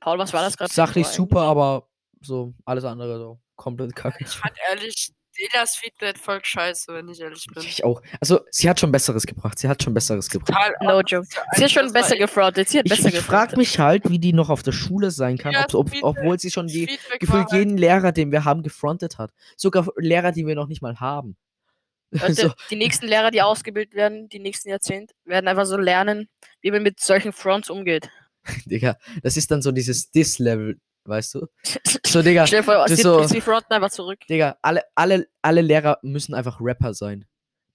Paul, 0.00 0.18
was 0.18 0.32
war 0.32 0.42
das 0.42 0.56
gerade? 0.56 0.72
sachlich 0.72 1.06
super, 1.06 1.42
aber 1.42 1.88
so 2.20 2.54
alles 2.64 2.84
andere 2.84 3.18
so 3.18 3.40
komplett 3.56 3.94
kacke. 3.94 4.24
Ich 4.24 4.28
fand 4.28 4.54
ehrlich, 4.70 5.12
Delias 5.38 5.76
Feedback 5.76 6.18
voll 6.18 6.40
scheiße, 6.42 6.92
wenn 6.92 7.08
ich 7.08 7.20
ehrlich 7.20 7.46
bin. 7.52 7.62
Ich 7.62 7.84
auch. 7.84 8.02
Also, 8.20 8.40
sie 8.50 8.68
hat 8.68 8.80
schon 8.80 8.90
Besseres 8.92 9.24
gebracht. 9.26 9.58
Sie 9.58 9.68
hat 9.68 9.82
schon 9.82 9.94
Besseres 9.94 10.28
gebracht. 10.28 10.48
Total 10.48 10.74
No 10.82 11.00
joke. 11.00 11.26
Sie 11.56 11.64
hat 11.64 11.70
schon 11.70 11.92
besser 11.92 12.16
gefrontet. 12.16 12.68
Sie 12.68 12.78
hat 12.78 12.86
Ich, 12.86 12.90
besser 12.90 13.08
ich 13.08 13.14
frage 13.20 13.52
gefrontet. 13.52 13.58
mich 13.58 13.78
halt, 13.78 14.10
wie 14.10 14.18
die 14.18 14.32
noch 14.32 14.50
auf 14.50 14.62
der 14.62 14.72
Schule 14.72 15.10
sein 15.10 15.38
kann, 15.38 15.54
ob, 15.56 15.74
ob, 15.74 15.90
obwohl 16.02 16.38
sie 16.38 16.50
schon 16.50 16.66
die, 16.66 16.86
Feedback 16.86 17.20
gefühlt 17.20 17.50
halt- 17.50 17.52
jeden 17.52 17.76
Lehrer, 17.78 18.12
den 18.12 18.32
wir 18.32 18.44
haben, 18.44 18.62
gefrontet 18.62 19.18
hat. 19.18 19.30
Sogar 19.56 19.86
Lehrer, 19.96 20.32
die 20.32 20.46
wir 20.46 20.54
noch 20.54 20.66
nicht 20.68 20.82
mal 20.82 20.98
haben. 21.00 21.36
Leute, 22.10 22.34
so, 22.34 22.52
Die 22.70 22.76
nächsten 22.76 23.06
Lehrer, 23.06 23.30
die 23.30 23.42
ausgebildet 23.42 23.94
werden, 23.94 24.28
die 24.30 24.38
nächsten 24.38 24.70
Jahrzehnte, 24.70 25.14
werden 25.24 25.46
einfach 25.46 25.66
so 25.66 25.76
lernen, 25.76 26.28
wie 26.62 26.70
man 26.70 26.82
mit 26.82 27.00
solchen 27.00 27.32
Fronts 27.32 27.68
umgeht. 27.70 28.08
Digga, 28.64 28.96
das 29.22 29.36
ist 29.36 29.50
dann 29.50 29.60
so 29.62 29.72
dieses 29.72 30.10
Dis-Level, 30.10 30.78
weißt 31.08 31.34
du? 31.34 31.46
So, 32.06 32.22
Digga, 32.22 32.46
Stell 32.46 32.60
dir 32.60 32.64
vor, 32.64 32.86
das 32.86 33.00
so- 33.00 33.22
fronten 33.40 33.72
einfach 33.72 33.90
zurück. 33.90 34.20
Digga, 34.30 34.56
alle, 34.62 34.82
alle, 34.94 35.26
alle 35.42 35.60
Lehrer 35.60 35.98
müssen 36.02 36.34
einfach 36.34 36.58
Rapper 36.60 36.94
sein. 36.94 37.26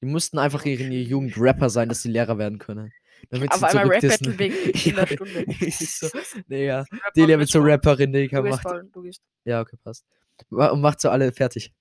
Die 0.01 0.05
mussten 0.07 0.37
einfach 0.39 0.65
in 0.65 0.91
ihrer 0.91 1.07
Jugend 1.07 1.35
Rapper 1.37 1.69
sein, 1.69 1.87
dass 1.89 2.01
sie 2.01 2.09
Lehrer 2.09 2.37
werden 2.37 2.57
können. 2.59 2.91
Damit 3.29 3.51
Auf 3.51 3.59
sie 3.59 3.65
einmal. 3.67 3.87
Rap-Battle 3.87 4.37
wegen 4.39 4.55
Ja, 4.73 4.97
einer 4.97 5.07
Stunde. 5.07 5.45
so, 5.71 6.07
Digga, 6.49 6.85
Delia 7.15 7.37
wird 7.39 7.49
so. 7.49 7.59
Rapperin, 7.61 8.11
Digga, 8.11 8.41
Du 8.41 8.49
macht. 8.49 8.63
voll, 8.63 8.89
du. 8.91 9.09
Ja, 9.45 9.61
okay, 9.61 9.77
passt. 9.83 10.05
Und 10.49 10.81
macht 10.81 10.99
so 10.99 11.09
alle 11.09 11.31
fertig. 11.31 11.71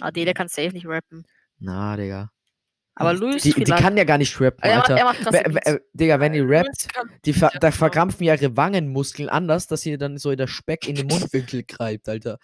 Ah, 0.00 0.10
der 0.10 0.34
kann 0.34 0.48
safe 0.48 0.72
nicht 0.72 0.86
rappen. 0.86 1.24
Na, 1.58 1.96
Digga. 1.96 2.30
Aber 2.96 3.12
Luis 3.14 3.42
Die, 3.42 3.52
die 3.52 3.64
kann 3.64 3.96
ja 3.96 4.04
gar 4.04 4.18
nicht 4.18 4.40
rappen, 4.40 4.62
er, 4.62 4.76
macht, 4.78 4.90
Alter. 4.90 4.98
er 5.00 5.04
macht 5.04 5.24
Beats. 5.24 5.64
wer- 5.66 5.80
Digga, 5.94 6.20
wenn 6.20 6.32
die 6.32 6.40
rappt, 6.40 6.88
die 7.24 7.32
ver 7.32 7.50
da 7.60 7.72
verkrampfen 7.72 8.24
ja 8.24 8.34
ihre 8.34 8.56
Wangenmuskeln 8.56 9.28
anders, 9.28 9.66
dass 9.66 9.80
sie 9.80 9.98
dann 9.98 10.16
so 10.18 10.30
in 10.30 10.36
der 10.38 10.46
Speck 10.46 10.86
in 10.88 10.94
den 10.94 11.06
Mundwinkel 11.08 11.62
greift, 11.66 12.08
Alter. 12.08 12.38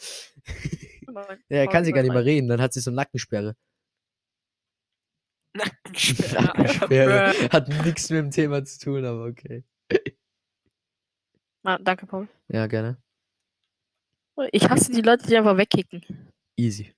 Ja, 1.48 1.66
kann 1.66 1.84
sie 1.84 1.92
gar 1.92 2.02
nicht 2.02 2.12
mehr 2.12 2.24
reden, 2.24 2.48
dann 2.48 2.60
hat 2.60 2.72
sie 2.72 2.80
so 2.80 2.90
eine 2.90 2.96
Nackensperre. 2.96 3.54
Nackensperre. 5.54 6.42
Nackensperre. 6.44 7.32
Hat 7.52 7.68
nichts 7.68 8.10
mit 8.10 8.18
dem 8.18 8.30
Thema 8.30 8.64
zu 8.64 8.78
tun, 8.78 9.04
aber 9.04 9.24
okay. 9.24 9.64
Ah, 11.64 11.78
danke, 11.78 12.06
Paul. 12.06 12.28
Ja, 12.48 12.66
gerne. 12.66 12.96
Ich 14.52 14.68
hasse 14.70 14.92
die 14.92 15.02
Leute, 15.02 15.26
die 15.26 15.36
einfach 15.36 15.56
wegkicken. 15.56 16.02
Easy. 16.56 16.94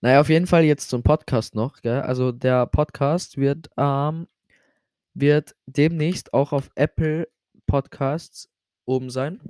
Naja, 0.00 0.20
auf 0.20 0.28
jeden 0.28 0.46
Fall 0.46 0.64
jetzt 0.64 0.88
zum 0.88 1.02
Podcast 1.02 1.54
noch, 1.54 1.80
gell? 1.82 2.00
Also 2.00 2.32
der 2.32 2.66
Podcast 2.66 3.36
wird, 3.36 3.68
ähm, 3.76 4.28
wird 5.14 5.54
demnächst 5.66 6.32
auch 6.32 6.52
auf 6.52 6.70
Apple 6.74 7.28
Podcasts 7.66 8.48
oben 8.86 9.10
sein. 9.10 9.40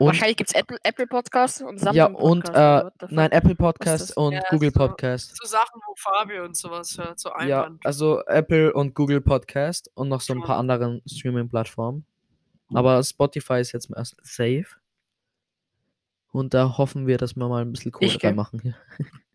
Und, 0.00 0.06
Wahrscheinlich 0.08 0.36
gibt 0.36 0.50
es 0.50 0.54
Apple, 0.56 0.76
Apple 0.84 1.06
Podcasts 1.08 1.60
und 1.60 1.78
Samsung 1.78 1.94
ja, 1.96 2.06
und, 2.06 2.44
Podcasts. 2.44 2.94
oder 3.02 3.10
äh, 3.10 3.14
nein, 3.14 3.32
Apple? 3.32 3.54
Podcasts 3.56 4.16
und 4.16 4.32
Ja, 4.32 4.42
Google 4.50 4.70
so- 4.72 4.78
Podcast. 4.78 5.36
So 5.40 5.48
Sachen, 5.48 5.80
wo 5.86 5.94
Fabio 5.96 6.44
und 6.44 6.56
sowas 6.56 6.96
hört, 6.98 7.18
so 7.18 7.30
Ja, 7.30 7.62
Einwand. 7.64 7.84
also 7.86 8.22
Apple 8.26 8.72
und 8.72 8.94
Google 8.94 9.20
Podcast 9.20 9.90
und 9.94 10.08
noch 10.08 10.20
so 10.20 10.34
ein 10.34 10.40
paar 10.40 10.56
Schon. 10.58 10.70
anderen 10.70 11.02
Streaming-Plattformen. 11.06 12.04
Aber 12.74 13.02
Spotify 13.02 13.60
ist 13.60 13.72
jetzt 13.72 13.88
erst 13.96 14.16
safe. 14.22 14.66
Und 16.30 16.54
da 16.54 16.76
hoffen 16.78 17.06
wir, 17.06 17.16
dass 17.18 17.34
wir 17.34 17.48
mal 17.48 17.62
ein 17.62 17.72
bisschen 17.72 17.90
Kohle 17.92 18.16
reinmachen 18.22 18.60
hier. 18.60 18.74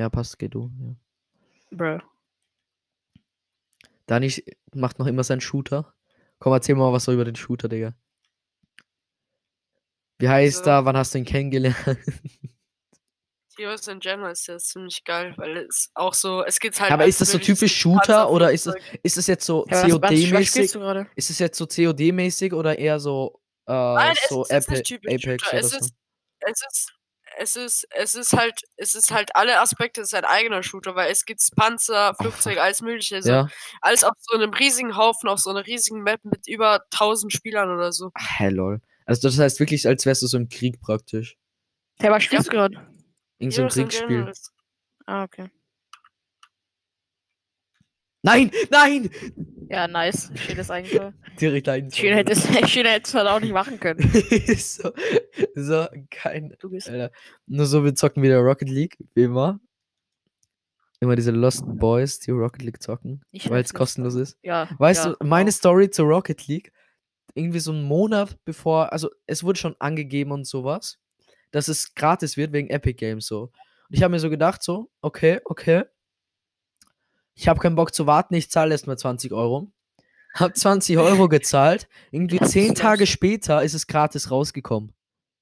ja, 0.00 0.08
passt, 0.08 0.38
geh 0.38 0.48
du. 0.48 0.70
Ja. 0.80 0.94
Bro. 1.76 2.00
Dani 4.06 4.32
macht 4.74 4.98
noch 4.98 5.06
immer 5.06 5.22
seinen 5.22 5.40
Shooter. 5.42 5.94
Komm, 6.38 6.52
erzähl 6.54 6.74
mal 6.74 6.92
was 6.92 7.04
so 7.04 7.12
über 7.12 7.24
den 7.24 7.36
Shooter, 7.36 7.68
Digga. 7.68 7.94
Wie 10.18 10.28
heißt 10.28 10.60
Also- 10.60 10.70
er? 10.70 10.84
Wann 10.84 10.96
hast 10.96 11.14
du 11.14 11.18
ihn 11.18 11.24
kennengelernt? 11.24 11.76
Heroes 13.58 13.86
in 13.88 14.00
General 14.00 14.32
ist 14.32 14.46
ja 14.46 14.56
ziemlich 14.56 15.04
geil, 15.04 15.34
weil 15.36 15.58
es 15.68 15.90
auch 15.94 16.14
so, 16.14 16.42
es 16.44 16.58
geht 16.60 16.80
halt. 16.80 16.92
Aber 16.92 17.04
ist 17.04 17.20
das 17.20 17.30
so 17.30 17.36
typisch 17.38 17.76
Shooter 17.78 18.30
oder 18.30 18.52
ist 18.52 18.66
es, 18.66 18.74
ist 19.02 19.18
es 19.18 19.26
jetzt 19.26 19.44
so 19.44 19.66
Ja, 19.68 19.82
COD-mäßig? 19.86 20.48
spielst 20.48 20.74
du 20.76 20.78
gerade? 20.78 21.06
Ist 21.14 21.28
es 21.28 21.38
jetzt 21.38 21.58
so 21.58 21.66
COD-mäßig 21.66 22.54
oder 22.54 22.78
eher 22.78 22.98
so, 22.98 23.38
äh, 23.66 23.72
Nein, 23.72 24.16
es 24.22 24.28
so 24.30 24.42
ist 24.44 24.50
jetzt 24.50 24.68
Ape 24.68 24.78
nicht 24.78 24.86
typisch 24.86 25.12
Apex 25.28 25.48
oder 25.48 25.58
Es 25.60 25.70
so? 25.70 25.76
ist, 25.76 25.94
es 26.40 26.62
ist, 26.70 26.92
es 27.40 27.56
ist, 27.56 27.86
es 27.90 28.14
ist 28.14 28.34
halt, 28.34 28.60
es 28.76 28.94
ist 28.94 29.12
halt 29.12 29.34
alle 29.34 29.58
Aspekte, 29.60 30.02
es 30.02 30.08
ist 30.08 30.14
ein 30.14 30.26
eigener 30.26 30.62
Shooter, 30.62 30.94
weil 30.94 31.10
es 31.10 31.24
gibt 31.24 31.40
Panzer, 31.56 32.14
Flugzeuge, 32.20 32.60
alles 32.60 32.82
mögliche. 32.82 33.16
Also 33.16 33.30
Ja. 33.30 33.48
alles 33.80 34.04
auf 34.04 34.12
so 34.18 34.36
einem 34.36 34.50
riesigen 34.50 34.94
Haufen, 34.94 35.26
auf 35.28 35.38
so 35.40 35.48
einer 35.48 35.66
riesigen 35.66 36.02
Map 36.02 36.22
mit 36.22 36.46
über 36.46 36.84
1000 36.90 37.32
Spielern 37.32 37.70
oder 37.70 37.92
so. 37.92 38.10
Hey, 38.14 38.50
lol. 38.50 38.82
Also 39.06 39.26
das 39.26 39.38
heißt 39.38 39.58
wirklich, 39.58 39.88
als 39.88 40.04
wärst 40.04 40.20
du 40.20 40.26
so 40.26 40.36
im 40.36 40.50
Krieg 40.50 40.82
praktisch. 40.82 41.38
Hey, 41.98 42.10
was 42.10 42.24
spielst 42.24 42.48
du 42.48 42.50
gerade? 42.52 42.76
Irgend 43.38 43.54
so 43.54 43.62
ein 43.62 43.68
Kriegsspiel. 43.68 44.30
Ah, 45.06 45.24
okay. 45.24 45.50
Nein, 48.22 48.50
nein! 48.70 49.10
Ja, 49.70 49.86
nice. 49.86 50.30
Schönes 50.34 50.70
Eigentor. 50.70 51.14
Direkt 51.40 51.68
ein. 51.68 51.90
Schöner 51.92 52.16
hätte 52.16 52.32
es 52.32 53.14
halt 53.14 53.28
auch 53.28 53.40
nicht 53.40 53.52
machen 53.52 53.78
können. 53.78 54.00
so, 54.56 54.90
so, 55.54 55.86
kein. 56.10 56.56
Du 56.58 56.70
bist. 56.70 56.88
Alter. 56.88 57.12
Nur 57.46 57.66
so, 57.66 57.84
wir 57.84 57.94
zocken 57.94 58.22
wieder 58.22 58.38
Rocket 58.38 58.68
League, 58.68 58.98
wie 59.14 59.22
immer. 59.22 59.60
Immer 60.98 61.16
diese 61.16 61.30
Lost 61.30 61.62
Boys, 61.66 62.18
die 62.18 62.32
Rocket 62.32 62.62
League 62.62 62.82
zocken, 62.82 63.22
weil 63.46 63.62
es 63.62 63.72
kostenlos 63.72 64.16
ist. 64.16 64.36
Ja. 64.42 64.68
Weißt 64.78 65.06
ja, 65.06 65.12
du, 65.12 65.24
meine 65.24 65.50
genau. 65.50 65.56
Story 65.56 65.88
zu 65.88 66.02
Rocket 66.02 66.46
League, 66.46 66.72
irgendwie 67.34 67.60
so 67.60 67.72
einen 67.72 67.84
Monat 67.84 68.36
bevor, 68.44 68.92
also 68.92 69.08
es 69.26 69.42
wurde 69.42 69.58
schon 69.58 69.76
angegeben 69.78 70.32
und 70.32 70.46
sowas, 70.46 70.98
dass 71.52 71.68
es 71.68 71.94
gratis 71.94 72.36
wird 72.36 72.52
wegen 72.52 72.68
Epic 72.68 72.94
Games 72.94 73.26
so. 73.26 73.44
Und 73.44 73.52
ich 73.96 74.02
habe 74.02 74.10
mir 74.10 74.20
so 74.20 74.28
gedacht, 74.28 74.62
so, 74.62 74.90
okay, 75.00 75.40
okay. 75.44 75.84
Ich 77.34 77.48
habe 77.48 77.60
keinen 77.60 77.76
Bock 77.76 77.94
zu 77.94 78.06
warten, 78.06 78.34
ich 78.34 78.50
zahle 78.50 78.72
erstmal 78.72 78.98
20 78.98 79.32
Euro. 79.32 79.70
Hab 80.34 80.56
20 80.56 80.98
Euro 80.98 81.28
gezahlt. 81.28 81.88
Irgendwie 82.12 82.38
Das 82.38 82.48
ist 82.48 82.52
10 82.52 82.74
Tage 82.74 83.06
später 83.06 83.62
ist 83.62 83.74
es 83.74 83.86
gratis 83.86 84.30
rausgekommen. 84.30 84.92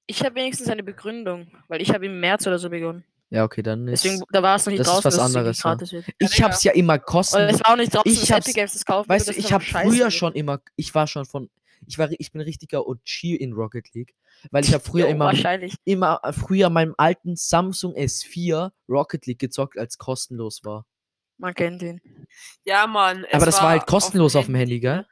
Ich 0.07 0.25
habe 0.25 0.37
wenigstens 0.37 0.69
eine 0.69 0.83
Begründung, 0.83 1.49
weil 1.69 1.83
ich 1.83 1.91
habe 1.93 2.07
im 2.07 2.21
März 2.21 2.47
oder 2.47 2.59
so 2.59 2.71
begonnen. 2.71 3.05
Ja, 3.31 3.45
okay, 3.45 3.63
dann 3.63 3.87
ist. 3.89 4.05
Deswegen, 4.05 4.23
da 4.33 4.43
war 4.43 4.57
es 4.57 4.65
noch 4.65 4.71
nicht 4.71 4.81
das 4.81 4.87
ist 4.89 4.95
draußen, 5.05 5.13
was 5.13 5.19
anderes, 5.19 5.59
ja. 5.63 5.63
gratis 5.71 5.93
wird. 5.93 6.07
ich 6.19 6.31
Digga. 6.31 6.45
hab's 6.49 6.65
ja 6.65 6.73
immer 6.73 6.95
Und 6.95 7.01
es 7.01 7.05
kostenlos. 7.05 7.61
war 7.61 7.73
auch 7.73 7.77
nicht 7.77 7.95
draußen, 7.95 8.11
Ich 8.11 8.33
hab's- 8.33 8.47
Epic 8.47 8.59
Games 8.59 8.73
das 8.73 8.85
kaufen 8.87 9.09
Weißt 9.11 9.29
du, 9.29 9.33
ich 9.33 9.53
habe 9.53 9.63
früher 9.63 10.05
wird. 10.05 10.13
schon 10.15 10.33
immer, 10.33 10.61
ich 10.77 10.95
war 10.95 11.07
schon 11.07 11.27
von, 11.27 11.51
ich 11.87 11.99
war, 11.99 12.09
ich 12.11 12.33
bin 12.33 12.41
richtiger 12.41 12.87
OG 12.89 13.37
in 13.39 13.53
Rocket 13.53 13.93
League, 13.93 14.15
weil 14.51 14.65
ich 14.65 14.73
habe 14.73 14.83
früher 14.83 15.05
Jo, 15.09 15.11
immer, 15.13 15.27
Wahrscheinlich. 15.27 15.75
immer 15.85 16.23
früher 16.33 16.71
meinem 16.71 16.95
alten 16.97 17.37
Samsung 17.37 17.93
S4 17.95 18.71
Rocket 18.89 19.27
League 19.27 19.41
gezockt, 19.41 19.77
als 19.77 19.99
kostenlos 19.99 20.65
war. 20.65 20.87
Man 21.39 21.55
kennt 21.55 21.83
ihn. 21.83 22.01
Ja, 22.65 22.87
Mann. 22.87 23.25
Aber 23.33 23.47
das 23.47 23.63
war 23.63 23.71
halt 23.71 23.87
kostenlos 23.87 24.35
auf 24.37 24.47
dem 24.47 24.57
Handy, 24.57 24.81
gell? 24.81 25.07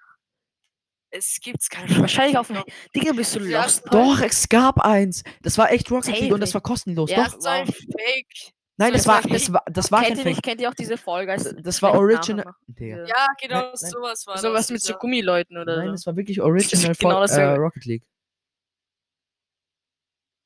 Es 1.11 1.39
gibt's 1.41 1.69
keine 1.71 1.99
Wahrscheinlich 2.01 2.37
auf 2.37 2.49
dem 2.49 2.63
Digga, 2.95 3.13
bist 3.13 3.35
du 3.37 3.41
Ja, 3.41 3.63
lost? 3.63 3.85
Doch, 3.91 4.21
es 4.21 4.49
gab 4.49 4.81
eins. 4.81 5.23
Das 5.43 5.57
war 5.57 5.71
echt 5.71 5.91
Rocket 5.91 6.19
League 6.21 6.33
und 6.33 6.41
das 6.41 6.53
war 6.53 6.61
kostenlos. 6.61 7.11
Ja, 7.11 7.25
Doch. 7.25 7.35
Das 7.35 7.45
ein 7.47 7.67
Fake. 7.67 8.53
Nein, 8.79 8.89
so 8.89 8.93
das 8.93 9.01
ist 9.03 9.07
war, 9.07 9.23
das 9.23 9.31
das 9.31 9.53
war, 9.53 9.63
das 9.71 9.93
war 9.93 10.01
kein 10.03 10.09
kennt 10.09 10.19
ihr 10.19 10.23
Fake. 10.25 10.35
nicht, 10.35 10.43
kennt 10.43 10.61
ihr 10.61 10.69
auch 10.69 10.75
diese 10.75 10.99
Folge? 10.99 11.33
als 11.33 11.55
Das 11.63 11.81
war 11.81 11.95
Original. 11.95 12.53
Ja. 12.77 13.07
Ja, 13.07 13.27
genau, 13.41 13.55
Nein, 13.61 13.71
nein. 13.81 13.91
sowas 13.91 14.27
war 14.27 14.37
Sowas 14.37 14.67
das. 14.67 14.71
mit 14.73 14.83
so 14.83 14.89
dieser- 14.89 14.99
Gummileuten 14.99 15.57
oder 15.57 15.77
Nein, 15.79 15.87
so. 15.87 15.93
das 15.93 16.07
war 16.07 16.17
wirklich 16.17 16.43
Original 16.43 16.95
genau 16.99 17.27
Fo- 17.27 17.33
äh. 17.35 17.55
Rocket 17.55 17.85
League. 17.87 18.05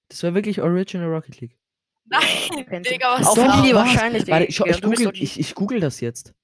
Das 0.09 0.23
war 0.23 0.35
wirklich 0.35 0.61
Original 0.61 1.09
Rocket 1.09 1.41
League. 1.41 1.57
Nein. 2.11 2.83
Digga, 2.83 3.19
was 3.21 3.27
Auf 3.29 3.39
Handy 3.39 3.73
wahrscheinlich, 3.73 4.27
Warte, 4.27 4.45
ich, 4.47 4.61
ich, 4.61 4.83
google, 4.83 5.07
OG. 5.07 5.15
ich, 5.15 5.39
ich 5.39 5.55
google 5.55 5.79
das 5.81 6.01
jetzt. 6.01 6.35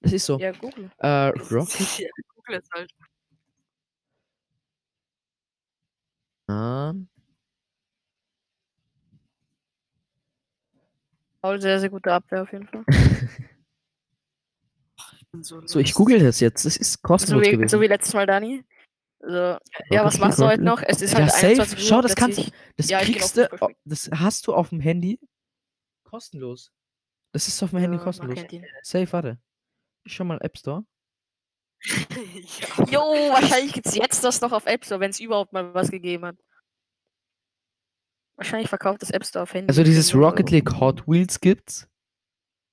Das 0.00 0.12
ist 0.12 0.26
so. 0.26 0.38
Ja, 0.38 0.52
Google. 0.52 0.90
Äh, 0.98 1.28
Rocket. 1.50 1.80
Ja, 1.98 2.08
Google 2.34 2.60
es 2.60 2.68
halt. 2.74 2.90
Ah, 6.48 6.92
Paul, 11.40 11.60
sehr, 11.60 11.78
sehr 11.80 11.90
gute 11.90 12.12
Abwehr 12.12 12.42
auf 12.42 12.52
jeden 12.52 12.66
Fall. 12.66 12.84
Ich 15.36 15.48
so, 15.48 15.66
so, 15.66 15.80
ich 15.80 15.94
google 15.94 16.20
das 16.20 16.38
jetzt. 16.38 16.64
Das 16.64 16.76
ist 16.76 16.92
So 16.92 16.98
kostenlos 17.02 17.44
wie, 17.44 17.50
gewesen. 17.50 17.68
so 17.68 17.80
wie 17.80 17.88
letztes 17.88 18.14
Mal, 18.14 18.24
Dani. 18.24 18.64
Also, 19.24 19.58
ja, 19.90 20.04
was 20.04 20.18
machst 20.18 20.38
du 20.38 20.44
heute 20.44 20.62
noch? 20.62 20.82
Es 20.82 21.00
ist 21.00 21.12
Ja, 21.12 21.20
halt 21.20 21.30
safe. 21.32 21.46
21 21.46 21.78
Uhr. 21.78 21.84
Schau, 21.86 22.02
das 22.02 22.14
kannst 22.14 22.36
plötzlich- 22.38 22.54
Das 22.76 22.88
Ja, 22.90 23.00
kriegst 23.00 23.36
du, 23.36 23.48
das 23.84 24.10
hast 24.14 24.46
du 24.46 24.54
auf 24.54 24.68
dem 24.68 24.80
Handy 24.80 25.18
kostenlos. 26.04 26.70
Das 27.32 27.48
ist 27.48 27.62
auf 27.62 27.70
dem 27.70 27.78
Handy 27.78 27.96
Ja, 27.96 28.02
kostenlos. 28.04 28.38
Safe, 28.82 29.10
warte. 29.12 29.38
Ich 30.04 30.14
schau 30.14 30.24
mal 30.24 30.38
App 30.42 30.58
Store. 30.58 30.84
ja. 31.84 32.84
Jo, 32.90 33.00
wahrscheinlich 33.32 33.72
gibt's 33.72 33.94
jetzt 33.94 34.22
das 34.24 34.40
noch 34.40 34.52
auf 34.52 34.66
App 34.66 34.84
Store, 34.84 35.00
wenn 35.00 35.10
es 35.10 35.20
überhaupt 35.20 35.52
mal 35.52 35.72
was 35.74 35.90
gegeben 35.90 36.26
hat. 36.26 36.36
Wahrscheinlich 38.36 38.68
verkauft 38.68 39.00
das 39.02 39.10
App 39.10 39.24
Store 39.24 39.44
auf 39.44 39.54
Handy. 39.54 39.68
Also 39.68 39.84
dieses 39.84 40.12
0 40.12 40.24
Rocket. 40.24 40.50
League 40.50 40.72
Hot 40.80 41.06
Wheels 41.06 41.40
gibt's. 41.40 41.88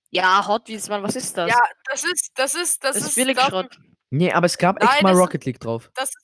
Ja, 0.10 0.46
Hot 0.48 0.68
Wheels, 0.68 0.90
Mann, 0.90 1.04
was 1.04 1.16
ist 1.16 1.38
das? 1.38 1.50
ja, 1.50 1.62
das 1.90 2.04
ist, 2.04 2.32
das 2.36 2.56
ist, 2.56 2.84
das, 2.84 2.96
das 2.96 3.04
ist 3.04 3.10
ist 3.10 3.16
billig 3.16 3.38
dafür- 3.38 3.50
Schrott. 3.70 3.80
Nee, 4.13 4.32
aber 4.34 4.45
es 4.45 4.58
gab 4.58 4.82
echt 4.84 4.91
Nein, 4.91 5.04
mal 5.04 5.12
das- 5.12 5.19
Rocket 5.19 5.45
League 5.45 5.60
drauf. 5.60 5.89
Das 5.95 6.10
ist 6.10 6.17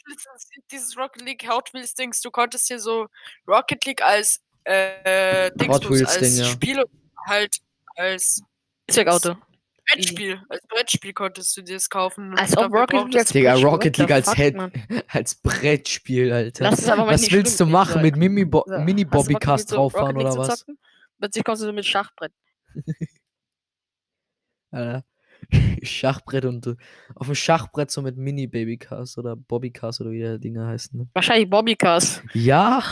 dieses 0.71 0.97
Rocket 0.97 1.21
League 1.21 1.47
Hot 1.50 1.73
Wheels 1.73 1.93
Dings. 1.93 2.19
Du 2.21 2.30
konntest 2.30 2.67
hier 2.67 2.80
so 2.80 3.08
Rocket 3.47 3.84
League 3.86 4.02
als 4.02 4.41
äh, 4.65 5.50
Dingsbus, 5.56 5.89
Wheels 5.89 6.10
als 6.10 6.19
Ding, 6.19 6.36
ja. 6.38 6.45
Spiel 6.45 6.84
halt 7.26 7.58
als 7.95 8.41
Zeugauto. 8.91 9.38
Brettspiel, 9.89 10.41
als 10.50 10.67
Brettspiel 10.67 11.13
konntest 11.13 11.56
du 11.56 11.62
dir 11.62 11.76
das 11.76 11.89
kaufen. 11.89 12.38
Als 12.38 12.58
ob 12.58 12.73
Rocket 12.73 13.06
League 13.06 13.15
als 13.15 13.30
Digga, 13.32 13.52
Brettspiel, 13.52 13.69
Rocket 13.69 13.97
League 13.97 14.12
als 14.12 14.26
fuck, 14.28 14.36
Head, 14.36 14.56
als 15.08 15.36
Brettspiel, 15.36 16.34
Alter. 16.34 16.69
Das 16.69 16.80
ist 16.80 16.89
aber 16.89 17.06
mal 17.06 17.13
Was 17.13 17.32
willst 17.32 17.58
du 17.58 17.65
machen? 17.65 18.02
Mit 18.02 18.17
Mini 18.17 18.43
Bo 18.43 18.65
So, 18.67 18.80
Mini 18.80 19.06
mit 19.06 19.60
so 19.62 19.76
drauffahren 19.76 20.17
oder 20.17 20.36
was? 20.38 20.65
Plötzlich 21.19 21.43
kommst 21.45 21.62
du 21.62 21.67
so 21.67 21.71
mit 21.73 21.86
Schachbrett. 21.86 22.34
Alter. 24.71 25.06
Schachbrett 25.84 26.46
und 26.46 26.76
auf 27.16 27.28
dem 27.28 27.36
Schachbrett 27.36 27.92
so 27.92 28.02
mit 28.02 28.18
Mini 28.18 28.48
Babycars 28.48 29.18
oder 29.18 29.36
Bobbycars 29.36 30.02
oder 30.02 30.12
wie 30.12 30.22
die 30.22 30.40
Dinger 30.40 30.68
heißen. 30.68 31.00
Ne? 31.00 31.08
Wahrscheinlich 31.14 31.50
Bobbycars. 31.50 32.22
Ja, 32.34 32.84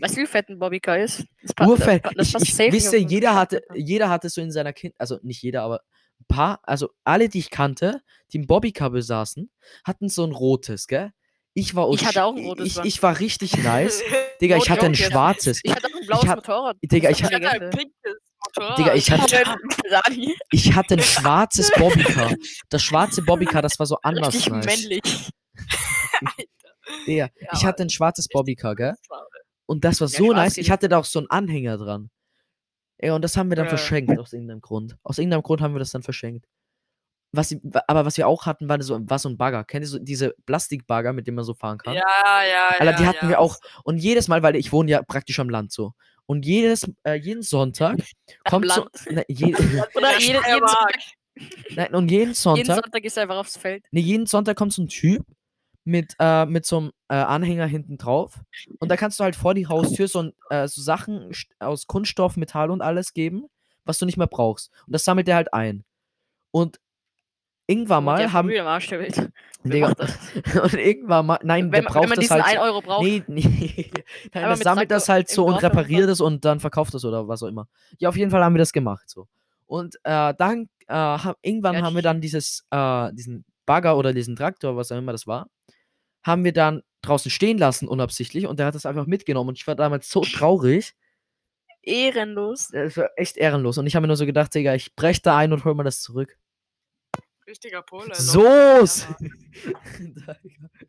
Weißt 0.00 0.16
du, 0.16 0.20
wie 0.22 0.26
fett 0.26 0.48
ein 0.48 0.58
Bobbycar 0.58 0.98
ist? 0.98 1.24
Das 1.42 1.66
Urfett. 1.66 2.04
das 2.16 2.32
das 2.32 2.42
Ich, 2.42 2.58
ich 2.58 2.72
wisse, 2.72 2.96
jeder 2.96 3.34
hatte, 3.34 3.62
jeder 3.74 4.08
hatte 4.08 4.28
so 4.28 4.40
in 4.40 4.50
seiner 4.52 4.72
Kind, 4.72 4.94
also 4.98 5.18
nicht 5.22 5.42
jeder, 5.42 5.62
aber 5.62 5.80
ein 6.20 6.26
paar, 6.28 6.60
also 6.62 6.90
alle, 7.02 7.28
die 7.28 7.38
ich 7.40 7.50
kannte, 7.50 8.00
die 8.32 8.38
ein 8.38 8.46
Bobbycar 8.46 8.90
besaßen, 8.90 9.50
hatten 9.84 10.08
so 10.08 10.24
ein 10.24 10.32
rotes, 10.32 10.86
gell? 10.86 11.10
Ich 11.56 11.74
war 11.76 11.88
Ich 11.92 12.04
hatte 12.04 12.24
auch 12.24 12.34
ein 12.36 12.44
rotes, 12.44 12.78
Ich, 12.78 12.84
ich 12.84 13.02
war 13.02 13.18
richtig 13.20 13.56
nice. 13.62 14.02
Digga, 14.40 14.56
ich 14.56 14.70
hatte 14.70 14.86
ein 14.86 14.94
schwarzes. 14.94 15.60
Ich 15.62 15.72
hatte 15.72 15.86
auch 15.86 16.00
ein 16.00 16.06
blaues 16.06 16.26
hab- 16.26 16.36
Motorrad. 16.36 16.76
Digga, 16.82 17.10
ich 17.10 17.18
Ich 17.20 17.24
hatte 17.24 17.36
ein 17.48 17.70
pinkes 17.70 18.16
Motorrad. 18.56 18.78
Digga, 18.78 18.94
ich 18.94 19.10
hatte, 19.10 19.42
ich 20.50 20.74
hatte 20.74 20.94
ein 20.94 21.00
schwarzes 21.02 21.70
Bobbycar. 21.76 22.34
Das 22.68 22.82
schwarze 22.82 23.22
Bobbycar, 23.22 23.62
das 23.62 23.78
war 23.78 23.86
so 23.86 23.96
anders 24.02 24.34
Richtig 24.34 24.52
nice. 24.52 24.66
männlich. 24.66 25.30
Digga, 27.06 27.28
Ja, 27.40 27.48
ich 27.52 27.64
hatte 27.64 27.82
ein 27.82 27.90
schwarzes 27.90 28.28
Bobbycar, 28.28 28.74
gell? 28.74 28.94
Und 29.66 29.84
das 29.84 30.00
war 30.00 30.08
so 30.08 30.32
nice. 30.32 30.58
Ich 30.58 30.70
hatte 30.70 30.88
da 30.88 30.98
auch 30.98 31.04
so 31.04 31.18
einen 31.18 31.30
Anhänger 31.30 31.78
dran. 31.78 32.10
Ja, 33.00 33.14
und 33.14 33.22
das 33.22 33.36
haben 33.36 33.50
wir 33.50 33.56
dann 33.56 33.66
Ja. 33.66 33.70
verschenkt 33.70 34.18
aus 34.18 34.32
irgendeinem 34.32 34.60
Grund. 34.60 34.96
Aus 35.02 35.18
irgendeinem 35.18 35.42
Grund 35.42 35.60
haben 35.60 35.74
wir 35.74 35.78
das 35.78 35.90
dann 35.90 36.02
verschenkt. 36.02 36.46
Was, 37.32 37.54
aber 37.88 38.04
was 38.04 38.16
wir 38.16 38.28
auch 38.28 38.46
hatten, 38.46 38.68
war 38.68 38.80
so, 38.80 39.00
war 39.10 39.18
so 39.18 39.28
ein 39.28 39.36
Bagger. 39.36 39.64
Kennt 39.64 39.84
ihr 39.84 39.88
so 39.88 39.98
diese 39.98 40.34
Plastikbagger, 40.46 41.12
mit 41.12 41.26
dem 41.26 41.34
man 41.34 41.44
so 41.44 41.52
fahren 41.54 41.78
kann? 41.78 41.94
Ja, 41.94 42.02
ja, 42.02 42.68
Alter, 42.78 42.84
ja. 42.84 42.96
die 42.96 43.06
hatten 43.06 43.24
ja. 43.24 43.28
wir 43.30 43.40
auch. 43.40 43.56
Und 43.82 43.96
jedes 43.96 44.28
Mal, 44.28 44.42
weil 44.44 44.54
ich 44.54 44.70
wohne 44.72 44.90
ja 44.90 45.02
praktisch 45.02 45.40
am 45.40 45.48
Land 45.48 45.72
so. 45.72 45.94
Und 46.26 46.46
jedes, 46.46 46.90
äh, 47.04 47.14
jeden 47.14 47.42
Sonntag 47.42 47.98
kommt 48.48 48.70
so. 48.70 48.80
Land. 48.80 49.10
Ne, 49.10 49.24
je, 49.28 49.54
Oder 49.94 50.18
jeden, 50.18 50.40
Steiermark. 50.40 50.70
Sonntag, 50.70 51.76
nein, 51.76 51.94
und 51.94 52.10
jeden 52.10 52.20
jeden 52.22 52.34
Sonntag, 52.34 52.84
Sonntag 52.84 53.04
ist 53.04 53.16
er 53.16 53.24
einfach 53.24 53.36
aufs 53.36 53.56
Feld. 53.56 53.84
ne, 53.90 54.00
jeden 54.00 54.26
Sonntag 54.26 54.56
kommt 54.56 54.72
so 54.72 54.82
ein 54.82 54.88
Typ 54.88 55.24
mit, 55.84 56.14
äh, 56.18 56.46
mit 56.46 56.64
so 56.64 56.78
einem 56.78 56.92
äh, 57.08 57.14
Anhänger 57.14 57.66
hinten 57.66 57.98
drauf. 57.98 58.40
Und 58.78 58.88
da 58.88 58.96
kannst 58.96 59.20
du 59.20 59.24
halt 59.24 59.36
vor 59.36 59.54
die 59.54 59.66
Haustür 59.66 60.08
so, 60.08 60.22
ein, 60.22 60.32
äh, 60.48 60.66
so 60.66 60.80
Sachen 60.80 61.30
aus 61.58 61.86
Kunststoff, 61.86 62.36
Metall 62.36 62.70
und 62.70 62.80
alles 62.80 63.12
geben, 63.12 63.46
was 63.84 63.98
du 63.98 64.06
nicht 64.06 64.16
mehr 64.16 64.26
brauchst. 64.26 64.70
Und 64.86 64.94
das 64.94 65.04
sammelt 65.04 65.28
er 65.28 65.36
halt 65.36 65.52
ein. 65.52 65.84
Und 66.50 66.80
irgendwann 67.66 68.04
mal 68.04 68.32
haben. 68.32 68.48
früh 68.48 68.58
am 68.58 68.66
Arsch 68.66 68.88
der 68.88 69.00
Welt. 69.00 69.30
Digga, 69.64 69.88
und 70.62 70.74
irgendwann 70.74 71.24
mal. 71.26 71.38
Nein, 71.42 71.64
Wenn, 71.64 71.70
der 71.72 71.82
man- 71.84 71.92
braucht 71.92 72.02
wenn 72.02 72.08
man 72.10 72.16
das 72.16 72.20
diesen 72.28 72.42
halt. 72.44 72.58
1 72.58 72.60
Euro 72.60 72.82
braucht. 72.82 73.02
Nee, 73.02 73.22
nee. 73.28 73.90
Nein, 74.34 74.44
das 74.50 74.60
sammelt 74.60 74.90
das 74.90 75.08
halt 75.08 75.28
so 75.30 75.46
im 75.48 75.54
und 75.54 75.62
repariert 75.62 76.10
es 76.10 76.20
und 76.20 76.44
dann 76.44 76.60
verkauft 76.60 76.94
es 76.94 77.04
oder 77.04 77.26
was 77.28 77.42
auch 77.42 77.48
immer. 77.48 77.66
Ja, 77.98 78.10
auf 78.10 78.16
jeden 78.16 78.30
Fall 78.30 78.44
haben 78.44 78.54
wir 78.54 78.58
das 78.58 78.72
gemacht 78.72 79.08
so. 79.08 79.26
Und 79.66 79.96
äh, 80.04 80.34
dann 80.36 80.68
äh, 80.88 80.92
haben, 80.94 81.36
irgendwann 81.40 81.76
Ja, 81.76 81.82
haben 81.82 81.94
wir 81.94 82.02
dann 82.02 82.20
dieses, 82.20 82.66
äh, 82.70 83.10
diesen 83.14 83.46
Bagger 83.64 83.96
oder 83.96 84.12
diesen 84.12 84.36
Traktor, 84.36 84.76
was 84.76 84.92
auch 84.92 84.98
immer 84.98 85.12
das 85.12 85.26
war, 85.26 85.48
haben 86.22 86.44
wir 86.44 86.52
dann 86.52 86.82
draußen 87.00 87.30
stehen 87.30 87.56
lassen, 87.56 87.88
unabsichtlich, 87.88 88.46
und 88.46 88.58
der 88.58 88.66
hat 88.66 88.74
das 88.74 88.84
einfach 88.84 89.06
mitgenommen. 89.06 89.48
Und 89.50 89.58
ich 89.58 89.66
war 89.66 89.74
damals 89.74 90.10
so 90.10 90.20
traurig. 90.20 90.94
Ehrenlos. 91.82 92.68
Das 92.68 92.96
war 92.96 93.08
echt 93.16 93.36
ehrenlos. 93.36 93.78
Und 93.78 93.86
ich 93.86 93.94
habe 93.96 94.02
mir 94.02 94.08
nur 94.08 94.16
so 94.16 94.26
gedacht, 94.26 94.54
Digga, 94.54 94.74
ich 94.74 94.94
brech 94.94 95.22
da 95.22 95.36
ein 95.36 95.52
und 95.52 95.64
hol 95.64 95.74
mal 95.74 95.82
das 95.84 96.00
zurück. 96.00 96.36
Richtiger 97.54 97.82
Pole. 97.82 98.12
Soos! 98.16 99.06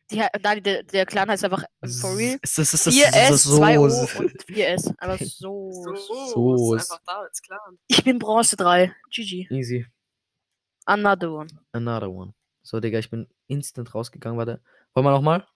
Die, 0.09 0.23
Dani, 0.41 0.61
der, 0.63 0.81
der 0.81 1.05
Clan 1.05 1.29
heißt 1.29 1.43
einfach 1.43 1.63
for 2.01 2.17
real. 2.17 2.39
Das 2.41 2.57
ist, 2.57 2.73
das 2.73 2.87
ist, 2.87 2.97
4S, 2.97 3.45
2O 3.59 3.87
Soos. 3.87 4.15
und 4.15 4.31
4S. 4.45 4.95
Aber 4.97 5.15
so. 5.21 5.71
So, 5.71 6.57
So 6.57 6.73
einfach 6.73 6.99
da. 7.05 7.27
Ich 7.85 8.03
bin 8.03 8.17
Bronze 8.17 8.55
3. 8.55 8.91
GG. 9.11 9.47
Easy. 9.51 9.85
Another 10.85 11.31
one. 11.31 11.49
Another 11.71 12.09
one. 12.09 12.33
So, 12.63 12.79
Digga, 12.79 12.97
ich 12.97 13.11
bin 13.11 13.27
instant 13.45 13.93
rausgegangen. 13.93 14.39
Warte. 14.39 14.59
Wollen 14.95 15.05
wir 15.05 15.11
nochmal? 15.11 15.47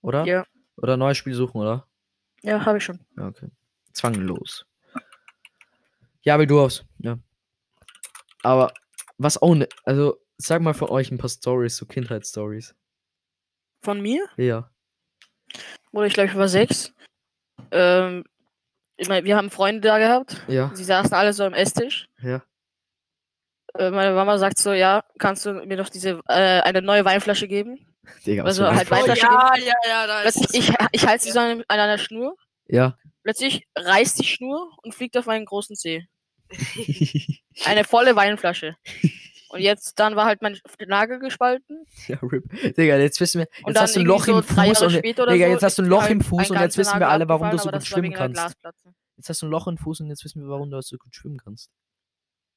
Oder? 0.00 0.24
Ja. 0.24 0.46
Oder 0.78 0.96
neues 0.96 1.18
Spiel 1.18 1.34
suchen, 1.34 1.60
oder? 1.60 1.86
Ja, 2.40 2.64
habe 2.64 2.78
ich 2.78 2.84
schon. 2.84 3.00
Ja, 3.18 3.26
okay. 3.26 3.48
Zwanglos. 3.92 4.64
Ja, 6.22 6.38
will 6.38 6.46
du 6.46 6.58
aus. 6.58 6.86
Ja. 7.00 7.18
Aber 8.42 8.72
was 9.18 9.40
auch 9.40 9.54
ne, 9.54 9.68
also 9.84 10.23
sag 10.38 10.60
mal 10.62 10.74
von 10.74 10.88
euch 10.90 11.10
ein 11.10 11.18
paar 11.18 11.30
Stories, 11.30 11.76
so 11.76 11.86
Kindheitsstories. 11.86 12.74
Von 13.82 14.00
mir? 14.00 14.26
Ja. 14.36 14.70
Oder 15.92 16.06
ich 16.06 16.14
glaube, 16.14 16.30
ich 16.30 16.36
war 16.36 16.48
sechs. 16.48 16.92
Ähm, 17.70 18.24
ich 18.96 19.08
mein, 19.08 19.24
wir 19.24 19.36
haben 19.36 19.50
Freunde 19.50 19.80
da 19.80 19.98
gehabt. 19.98 20.42
Ja. 20.48 20.70
Sie 20.74 20.84
saßen 20.84 21.12
alle 21.12 21.32
so 21.32 21.44
am 21.44 21.54
Esstisch. 21.54 22.08
Ja. 22.22 22.42
Äh, 23.74 23.90
meine 23.90 24.14
Mama 24.14 24.38
sagt 24.38 24.58
so, 24.58 24.72
ja, 24.72 25.04
kannst 25.18 25.44
du 25.46 25.52
mir 25.66 25.76
noch 25.76 25.88
diese 25.88 26.20
äh, 26.28 26.60
eine 26.60 26.82
neue 26.82 27.04
Weinflasche 27.04 27.48
geben? 27.48 27.86
Digga, 28.26 28.44
Also 28.44 28.62
was 28.64 28.70
für 28.70 28.76
halt 28.76 28.92
eine- 28.92 29.02
Oh, 29.02 29.08
Weinflasche 29.08 29.64
ja, 29.64 29.66
ja, 29.66 29.88
ja, 29.88 30.06
da 30.06 30.22
ist 30.22 30.38
Plötzlich, 30.38 30.68
ich, 30.68 30.74
ich 30.92 31.06
halte 31.06 31.24
sie 31.24 31.30
so 31.30 31.40
an, 31.40 31.64
an 31.68 31.80
einer 31.80 31.98
Schnur. 31.98 32.36
Ja. 32.66 32.96
Plötzlich 33.22 33.66
reißt 33.76 34.18
die 34.18 34.24
Schnur 34.26 34.76
und 34.82 34.94
fliegt 34.94 35.16
auf 35.16 35.26
meinen 35.26 35.44
großen 35.46 35.76
Zeh. 35.76 36.06
Eine 37.64 37.84
volle 37.84 38.14
Weinflasche. 38.16 38.76
Und 39.54 39.60
jetzt, 39.60 40.00
dann 40.00 40.16
war 40.16 40.24
halt 40.24 40.42
mein 40.42 40.58
Nagel 40.84 41.20
gespalten. 41.20 41.86
ja, 42.08 42.18
RIP. 42.20 42.74
Digga, 42.74 42.96
jetzt 42.98 43.20
wissen 43.20 43.38
wir, 43.38 43.48
jetzt 43.68 43.80
hast 43.80 43.94
du 43.94 44.00
ein 44.00 44.06
Loch 44.06 44.24
so 44.24 44.36
im 44.36 44.42
Fuß 44.42 44.82
und 44.82 44.92
Digga, 45.04 45.14
so 45.24 45.30
jetzt 45.30 45.62
hast 45.62 45.78
du 45.78 45.82
ein 45.82 45.88
Loch 45.88 46.02
halt 46.02 46.10
im 46.10 46.20
Fuß 46.22 46.50
und 46.50 46.58
jetzt 46.58 46.76
wissen 46.76 46.98
wir 46.98 47.08
alle, 47.08 47.28
warum 47.28 47.50
du 47.52 47.58
so 47.58 47.70
gut 47.70 47.86
schwimmen 47.86 48.12
kannst. 48.12 48.56
Jetzt 49.16 49.28
hast 49.28 49.42
du 49.42 49.46
ein 49.46 49.50
Loch 49.50 49.68
im 49.68 49.78
Fuß 49.78 50.00
und 50.00 50.08
jetzt 50.08 50.24
wissen 50.24 50.42
wir, 50.42 50.48
warum 50.48 50.72
du 50.72 50.82
so 50.82 50.98
gut 50.98 51.14
schwimmen 51.14 51.38
kannst. 51.38 51.70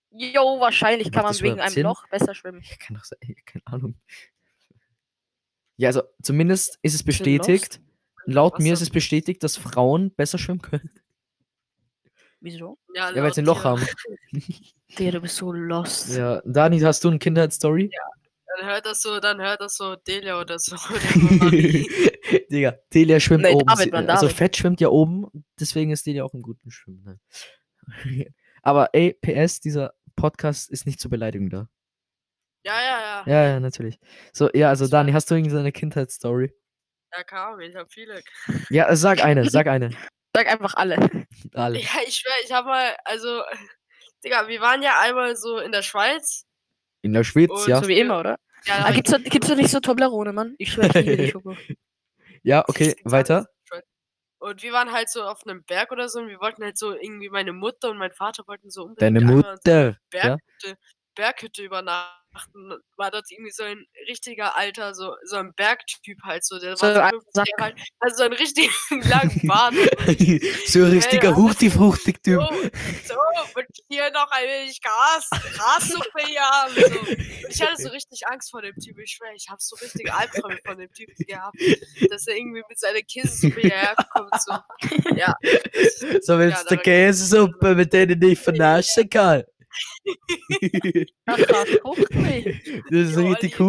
Jo, 0.09 0.59
wahrscheinlich 0.59 1.11
kann 1.11 1.23
man 1.23 1.39
wegen 1.39 1.59
einem 1.59 1.69
Sinn? 1.69 1.83
Loch 1.83 2.07
besser 2.09 2.33
schwimmen. 2.33 2.63
Ja, 2.63 2.75
kann 2.77 2.95
doch 2.95 3.03
sein, 3.03 3.19
keine 3.45 3.67
Ahnung. 3.67 3.95
Ja, 5.75 5.89
also 5.89 6.01
zumindest 6.23 6.79
ist 6.81 6.95
es 6.95 7.03
bestätigt, 7.03 7.79
laut 8.25 8.57
mir 8.57 8.73
ist 8.73 8.81
es 8.81 8.89
bestätigt, 8.89 9.43
dass 9.43 9.55
Frauen 9.55 10.09
besser 10.15 10.39
schwimmen 10.39 10.63
können. 10.63 10.89
Wieso? 12.39 12.77
Ja, 12.93 13.11
Ja, 13.11 13.23
weil 13.23 13.33
sie 13.33 13.41
ein 13.41 13.45
Loch 13.45 13.63
haben. 13.63 13.85
Digga, 14.99 15.11
du 15.11 15.21
bist 15.21 15.35
so 15.37 15.51
lost. 15.51 16.15
Ja, 16.15 16.41
Dani, 16.45 16.79
hast 16.79 17.03
du 17.03 17.09
eine 17.09 17.19
Kindheitsstory? 17.19 17.89
Dann 18.59 18.69
hört 18.69 18.85
das 18.85 19.01
so, 19.01 19.19
dann 19.19 19.39
hört 19.41 19.61
das 19.61 19.75
so 19.75 19.95
Delia 19.95 20.39
oder 20.39 20.57
so. 20.57 20.75
Digga, 22.51 22.77
Delia 22.93 23.19
schwimmt 23.19 23.43
Nee, 23.43 23.53
oben. 23.53 23.65
David, 23.67 23.91
Mann, 23.91 24.09
also 24.09 24.25
David. 24.25 24.37
Fett 24.37 24.57
schwimmt 24.57 24.81
ja 24.81 24.89
oben, 24.89 25.27
deswegen 25.59 25.91
ist 25.91 26.05
Delia 26.05 26.23
auch 26.23 26.33
im 26.33 26.41
guten 26.41 26.71
Schwimmen. 26.71 27.03
Ne? 27.03 27.19
Aber 28.61 28.89
ey, 28.93 29.13
PS, 29.13 29.59
dieser 29.59 29.93
Podcast 30.15 30.69
ist 30.69 30.85
nicht 30.85 30.99
zur 30.99 31.11
Beleidigung 31.11 31.49
da. 31.49 31.69
ja, 32.63 32.73
ja, 32.81 32.99
ja. 32.99 33.23
Ja, 33.27 33.43
ja, 33.49 33.59
natürlich. 33.59 33.99
So, 34.33 34.49
ja, 34.53 34.69
also 34.69 34.87
Dani, 34.87 35.11
hast 35.11 35.29
du 35.29 35.35
irgendeine 35.35 35.71
Kindheitsstory? 35.71 36.53
Ja, 37.15 37.23
kam, 37.23 37.59
ich 37.61 37.75
habe 37.75 37.89
viele. 37.89 38.21
Ja, 38.69 38.93
sag 38.95 39.23
eine, 39.23 39.49
sag 39.49 39.67
eine. 39.67 39.91
Sag 40.37 40.47
einfach 40.49 40.75
alle. 40.75 40.97
Alle. 41.55 41.79
Ja, 41.79 41.89
ich 42.05 42.17
schwör, 42.17 42.33
ich 42.43 42.51
habe 42.51 42.67
mal, 42.67 42.95
also, 43.05 43.41
Digga, 44.23 44.47
wir 44.47 44.61
waren 44.61 44.83
ja 44.83 44.99
einmal 44.99 45.35
so 45.35 45.57
in 45.57 45.71
der 45.71 45.81
Schweiz. 45.81 46.45
In 47.01 47.13
der 47.13 47.23
Schweiz, 47.23 47.49
Und 47.49 47.67
ja. 47.67 47.81
So 47.81 47.87
wie 47.87 47.99
immer, 47.99 48.19
oder? 48.19 48.37
Ja, 48.65 48.85
Ah, 48.85 48.91
gibt's, 48.91 49.09
da, 49.09 49.17
gibt's 49.17 49.47
da 49.47 49.55
nicht 49.55 49.71
so 49.71 49.79
Toblerone, 49.79 50.33
Mann? 50.33 50.53
Ich 50.59 50.73
schwör, 50.73 50.85
ich 50.85 50.93
liebe 50.93 51.17
die 51.17 51.27
Schoko. 51.31 51.57
Ja, 52.43 52.63
okay, 52.67 52.95
weiter. 53.03 53.47
Und 54.37 54.61
wir 54.61 54.71
waren 54.73 54.91
halt 54.91 55.09
so 55.09 55.23
auf 55.23 55.41
einem 55.47 55.63
Berg 55.63 55.91
oder 55.91 56.07
so 56.07 56.19
und 56.19 56.27
wir 56.27 56.39
wollten 56.39 56.63
halt 56.63 56.77
so 56.77 56.93
irgendwie 56.93 57.29
meine 57.29 57.51
Mutter 57.51 57.89
und 57.89 57.97
mein 57.97 58.11
Vater 58.11 58.43
wollten 58.45 58.69
so 58.69 58.83
unbedingt 58.83 59.01
Deine 59.01 59.19
in 59.21 59.27
so 59.27 59.33
Mutter. 59.33 59.97
Ja? 60.13 60.37
Berghütte, 60.37 60.77
Berghütte 61.15 61.63
übernachten. 61.63 62.26
War 62.97 63.11
dort 63.11 63.25
irgendwie 63.29 63.51
so 63.51 63.63
ein 63.63 63.85
richtiger 64.07 64.57
alter, 64.57 64.93
so, 64.93 65.15
so 65.23 65.37
ein 65.37 65.53
Bergtyp 65.55 66.19
halt 66.23 66.45
so. 66.45 66.59
Der 66.59 66.77
So 66.77 66.87
war 66.87 66.93
so 66.93 66.99
ein 67.01 67.09
50 67.11 67.33
Sack. 67.33 67.47
Jahre 67.57 67.63
alt. 67.63 67.81
Also 67.99 68.17
so 68.17 68.23
einen 68.23 68.33
richtig 68.33 68.69
langen 68.89 69.47
Bart. 69.47 69.73
so 70.67 70.79
ein 70.79 70.91
richtiger 70.91 71.29
ja. 71.29 71.35
Hurti-Fruchtig-Typ. 71.35 72.41
So, 72.41 73.13
so, 73.13 73.15
und 73.55 73.67
hier 73.89 74.09
noch 74.11 74.29
ein 74.31 74.45
wenig 74.47 74.81
Gas, 74.81 75.29
Grassuppe 75.29 76.25
hier 76.27 76.41
haben. 76.41 76.73
So. 76.75 77.15
Ich 77.49 77.61
hatte 77.61 77.81
so 77.81 77.89
richtig 77.89 78.27
Angst 78.27 78.51
vor 78.51 78.61
dem 78.61 78.75
Typ. 78.75 78.97
Ich 78.99 79.11
schwör, 79.11 79.31
ich 79.35 79.47
habe 79.49 79.59
so 79.61 79.75
richtige 79.77 80.13
Albträume 80.13 80.57
von 80.65 80.77
dem 80.77 80.91
Typen 80.93 81.15
gehabt, 81.25 81.57
dass 82.09 82.27
er 82.27 82.35
irgendwie 82.35 82.63
mit 82.67 82.79
seiner 82.79 83.01
Käsesuppe 83.01 83.61
hierher 83.61 83.95
kommt. 84.13 84.33
So. 84.41 84.53
Ja, 85.15 85.35
So 86.21 86.37
willst 86.37 86.69
Ja, 86.69 86.75
du 86.75 86.77
Käsesuppe, 86.77 87.75
mit 87.75 87.93
denen 87.93 88.21
ich 88.21 88.39
vernaschen 88.39 89.09
kann. 89.09 89.43
Das 92.89 93.09
ist 93.09 93.17
richtig 93.17 93.59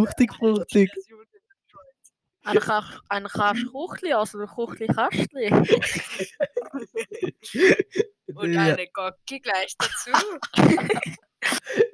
Ein 3.09 3.25
Kasch 3.27 3.65
Fruchtli, 3.71 4.13
also 4.13 4.39
ein 4.39 4.49
Fruchtli 4.49 4.87
Kastli. 4.87 5.51
Und 8.35 8.57
eine 8.57 8.87
Gocki 8.89 9.41
gleich 9.41 9.75
dazu. 9.79 10.11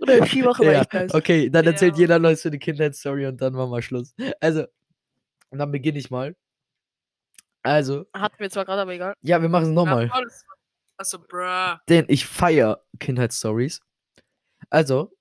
Oder 0.01 0.15
ein 0.15 0.27
Skiwoche 0.27 0.67
war 0.67 0.73
Ja, 0.73 0.85
okay, 1.13 1.49
dann 1.51 1.67
erzählt 1.67 1.95
Ja. 1.95 2.01
jeder 2.01 2.19
noch 2.19 2.35
so 2.35 2.49
eine 2.49 2.59
Kindheitsstory 2.59 3.27
und 3.27 3.41
dann 3.41 3.53
machen 3.55 3.71
wir 3.71 3.83
Schluss. 3.83 4.15
Also, 4.41 4.65
und 5.51 5.59
dann 5.59 5.71
beginne 5.73 5.99
ich 5.99 6.11
mal. 6.11 6.35
Also, 7.63 8.07
Hatten 8.15 8.39
wir 8.39 8.51
zwar 8.51 8.65
gerade, 8.65 8.83
aber 8.83 8.93
egal. 8.93 9.15
ja, 9.23 9.41
wir 9.41 9.49
machen 9.49 9.69
es 9.69 9.71
nochmal. 9.71 10.11
Achso, 10.97 11.19
bruh. 11.19 11.77
Denn 11.89 12.05
ich 12.09 12.27
feiere 12.27 12.85
Kindheitsstories. 13.01 13.81
Also, 14.71 15.13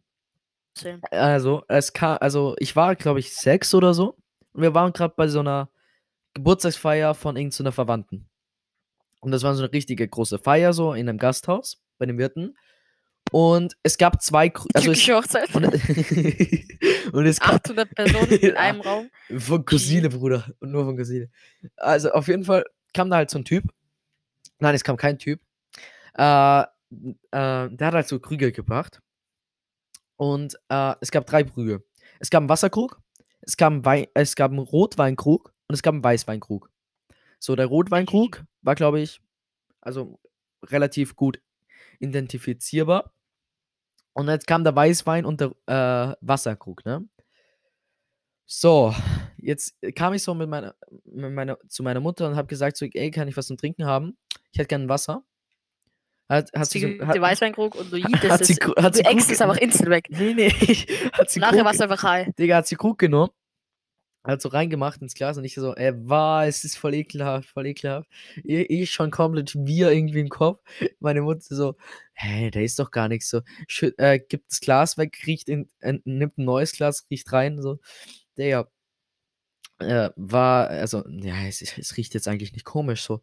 Same. 0.78 1.00
also, 1.12 1.64
es 1.68 1.94
kam, 1.94 2.18
also 2.20 2.56
ich 2.60 2.76
war, 2.76 2.96
glaube 2.96 3.20
ich, 3.20 3.34
sechs 3.36 3.74
oder 3.74 3.94
so. 3.94 4.18
Und 4.54 4.62
wir 4.62 4.74
waren 4.74 4.94
gerade 4.94 5.14
bei 5.16 5.28
so 5.28 5.40
einer 5.40 5.70
Geburtstagsfeier 6.34 7.14
von 7.16 7.36
irgendeiner 7.38 7.72
Verwandten. 7.72 8.28
Und 9.20 9.32
das 9.32 9.44
war 9.44 9.54
so 9.56 9.64
eine 9.64 9.72
richtige 9.74 10.08
große 10.08 10.40
Feier, 10.40 10.74
so 10.74 10.94
in 10.94 11.08
einem 11.08 11.18
Gasthaus 11.18 11.82
bei 11.98 12.06
den 12.06 12.18
Wirten. 12.18 12.58
Und 13.32 13.76
es 13.82 13.98
gab 13.98 14.22
zwei, 14.22 14.50
Gru- 14.50 14.68
also 14.74 14.92
es, 14.92 15.08
Hochzeit. 15.08 15.54
und, 15.56 15.66
und 17.14 17.26
es 17.26 17.40
gab 17.40 17.56
800 17.56 17.96
Personen 17.96 18.32
in 18.32 18.56
einem 18.58 18.82
Raum. 18.82 19.10
von 19.38 19.66
Cousine, 19.66 20.10
Bruder. 20.10 20.46
Und 20.60 20.72
nur 20.72 20.86
von 20.86 20.98
Cousine. 20.98 21.30
Also 21.78 22.12
auf 22.12 22.28
jeden 22.28 22.44
Fall 22.44 22.66
kam 22.94 23.10
da 23.10 23.16
halt 23.18 23.30
so 23.30 23.40
ein 23.40 23.46
Typ. 23.46 23.64
Nein, 24.60 24.76
es 24.76 24.84
kam 24.84 24.98
kein 24.98 25.18
Typ. 25.18 25.40
Äh, 26.16 26.62
äh, 26.62 26.66
der 27.32 27.78
hat 27.80 27.94
halt 27.94 28.08
so 28.08 28.20
Krüge 28.20 28.52
gebracht. 28.52 29.00
Und 30.18 30.56
äh, 30.70 30.96
es 31.02 31.12
gab 31.12 31.26
drei 31.26 31.44
Krüge. 31.44 31.84
Es 32.20 32.30
gab 32.30 32.42
einen 32.42 32.50
Wasserkrug, 32.50 33.02
es 33.42 33.58
gab 33.58 33.88
einen, 33.88 34.08
es 34.14 34.36
gab 34.36 34.52
einen 34.52 34.60
Rotweinkrug 34.60 35.54
und 35.68 35.74
es 35.74 35.84
gab 35.84 35.94
einen 35.94 36.04
Weißweinkrug. 36.04 36.70
So, 37.40 37.56
der 37.56 37.66
Rotweinkrug 37.66 38.44
war, 38.62 38.76
glaube 38.76 39.02
ich, 39.02 39.22
also 39.82 40.20
relativ 40.64 41.16
gut 41.16 41.42
identifizierbar. 42.00 43.14
Und 44.14 44.30
jetzt 44.30 44.48
kam 44.48 44.64
der 44.64 44.76
Weißwein 44.76 45.26
und 45.26 45.42
der 45.42 45.52
äh, 45.66 46.16
Wasserkrug, 46.22 46.86
ne? 46.86 47.08
So, 48.46 48.94
jetzt 49.38 49.76
kam 49.96 50.14
ich 50.14 50.22
so 50.22 50.34
mit 50.36 50.50
meiner, 50.50 50.76
mit 51.06 51.32
meiner, 51.32 51.58
zu 51.70 51.82
meiner 51.82 52.02
Mutter 52.02 52.28
und 52.28 52.36
habe 52.36 52.48
gesagt, 52.48 52.78
so, 52.78 52.86
ey, 52.86 53.10
kann 53.10 53.28
ich 53.28 53.36
was 53.36 53.48
zum 53.48 53.58
Trinken 53.58 53.86
haben? 53.86 54.18
Ich 54.52 54.60
hätte 54.60 54.68
gerne 54.68 54.90
Wasser. 54.90 55.24
Hat, 56.34 56.52
hat 56.56 56.70
sie, 56.70 56.80
Sie, 56.80 57.00
hat, 57.06 57.16
der 57.16 57.22
Weißweinkrug 57.22 57.76
und 57.76 57.92
du 57.92 57.98
hat 58.02 58.10
jiedest 58.10 58.46
sie 58.46 58.54
es. 58.54 58.60
Kru- 58.60 58.82
hat 58.82 58.96
sie 58.96 59.04
eckst 59.06 59.30
es 59.32 59.42
einfach 59.42 59.58
instant 59.58 59.90
weg. 59.90 60.08
Nee, 60.10 60.34
nee, 60.34 60.50
hat 61.14 61.30
sie 61.30 61.40
Nachher 61.40 61.64
warst 61.64 61.80
du 61.80 61.84
einfach 61.84 62.04
high. 62.04 62.28
Digga, 62.38 62.58
hat 62.58 62.68
sie 62.68 62.76
Krug 62.76 62.98
genommen, 62.98 63.32
hat 64.24 64.42
so 64.42 64.50
reingemacht 64.50 65.02
ins 65.02 65.14
Glas 65.14 65.38
und 65.38 65.44
ich 65.44 65.54
so, 65.54 65.76
ey, 65.76 65.92
war, 66.08 66.48
es 66.48 66.64
ist 66.64 66.78
voll 66.78 66.94
ekelhaft, 66.96 67.50
voll 67.50 67.68
ekelhaft. 67.68 68.10
Ich, 68.44 68.70
ich 68.70 68.92
schon 68.92 69.12
komplett 69.12 69.54
wir 69.56 69.92
irgendwie 69.92 70.22
im 70.22 70.30
Kopf. 70.30 70.62
Meine 71.00 71.22
Mutter 71.22 71.56
so, 71.56 71.76
hey, 72.14 72.50
da 72.50 72.60
ist 72.62 72.80
doch 72.80 72.90
gar 72.90 73.10
nichts 73.10 73.30
so. 73.30 73.42
Schütt, 73.68 74.00
äh, 74.00 74.20
gibt 74.20 74.50
das 74.50 74.60
Glas 74.62 74.98
weg, 74.98 75.18
riecht 75.28 75.50
in, 75.50 75.70
äh, 75.82 76.00
nimmt 76.06 76.38
ein 76.38 76.46
neues 76.46 76.72
Glas, 76.72 77.06
riecht 77.12 77.32
rein, 77.32 77.62
so. 77.62 77.80
Der 78.38 78.68
äh, 79.80 80.10
war, 80.16 80.70
also, 80.70 81.04
ja, 81.10 81.36
es, 81.48 81.62
es 81.62 81.98
riecht 81.98 82.14
jetzt 82.14 82.28
eigentlich 82.28 82.54
nicht 82.54 82.66
komisch, 82.66 83.04
so. 83.04 83.22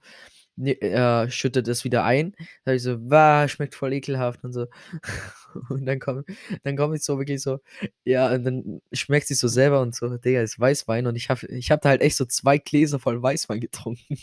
Äh, 0.63 1.31
schüttet 1.31 1.69
es 1.69 1.85
wieder 1.85 2.05
ein. 2.05 2.35
Da 2.65 2.73
hab 2.73 2.77
ich 2.77 2.83
so, 2.83 2.99
wow, 3.11 3.49
schmeckt 3.51 3.75
voll 3.75 3.93
ekelhaft 3.93 4.45
und 4.45 4.53
so. 4.53 4.67
Und 5.69 5.85
dann 5.85 5.99
komme 5.99 6.25
dann 6.63 6.77
komm 6.77 6.95
ich 6.95 7.03
so 7.03 7.19
wirklich 7.19 7.43
so, 7.43 7.59
ja, 8.05 8.33
und 8.33 8.45
dann 8.45 8.81
schmeckt 8.93 9.27
sie 9.27 9.35
so 9.35 9.49
selber 9.49 9.81
und 9.81 9.97
so, 9.97 10.17
Digga, 10.17 10.43
ist 10.43 10.61
Weißwein. 10.61 11.09
Und 11.09 11.17
ich 11.17 11.29
habe 11.29 11.45
ich 11.49 11.73
hab 11.73 11.81
da 11.81 11.89
halt 11.89 12.03
echt 12.03 12.17
so 12.17 12.25
zwei 12.25 12.59
Gläser 12.59 13.01
voll 13.01 13.21
Weißwein 13.21 13.59
getrunken. 13.61 14.17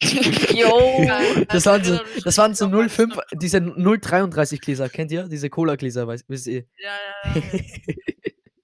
Jo. 0.54 1.06
Das 1.48 1.64
waren 1.66 1.82
so, 1.84 1.98
das 2.22 2.36
waren 2.36 2.54
so 2.54 2.68
05, 2.68 3.18
diese 3.34 3.60
033 3.62 4.60
Gläser, 4.60 4.88
kennt 4.88 5.10
ihr? 5.10 5.28
Diese 5.28 5.48
Cola-Gläser, 5.48 6.06
wisst 6.28 6.46
ihr? 6.48 6.64
Ja, 6.78 6.90
ja, 7.24 7.32
ja. 7.34 7.42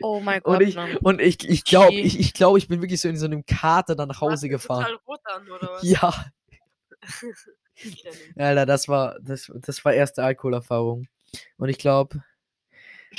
Oh 0.03 0.21
mein 0.21 0.43
Und 0.43 0.55
Gott, 0.59 0.63
ich, 0.63 0.75
Mann. 0.75 0.97
und 0.97 1.21
ich, 1.21 1.49
ich 1.49 1.65
glaube, 1.65 1.95
ich, 1.95 2.19
ich, 2.19 2.35
glaub, 2.35 2.57
ich 2.59 2.69
bin 2.69 2.83
wirklich 2.83 3.01
so 3.01 3.09
in 3.09 3.17
so 3.17 3.27
einem 3.27 3.47
Kater 3.47 3.95
dann 3.95 4.09
nach 4.09 4.21
Hause 4.21 4.33
Warst 4.33 4.43
du 4.45 4.49
gefahren. 4.49 4.85
Total 4.85 4.99
rot 5.07 5.21
an, 5.25 5.51
oder 5.51 5.73
was? 5.73 5.83
Ja, 5.83 6.09
Ich. 6.09 6.42
Alter, 8.37 8.67
das 8.67 8.89
war, 8.89 9.19
das, 9.21 9.51
das 9.55 9.85
war 9.85 9.93
erste 9.95 10.23
Alkoholerfahrung. 10.23 11.07
Und 11.57 11.69
ich 11.69 11.79
glaube, 11.79 12.23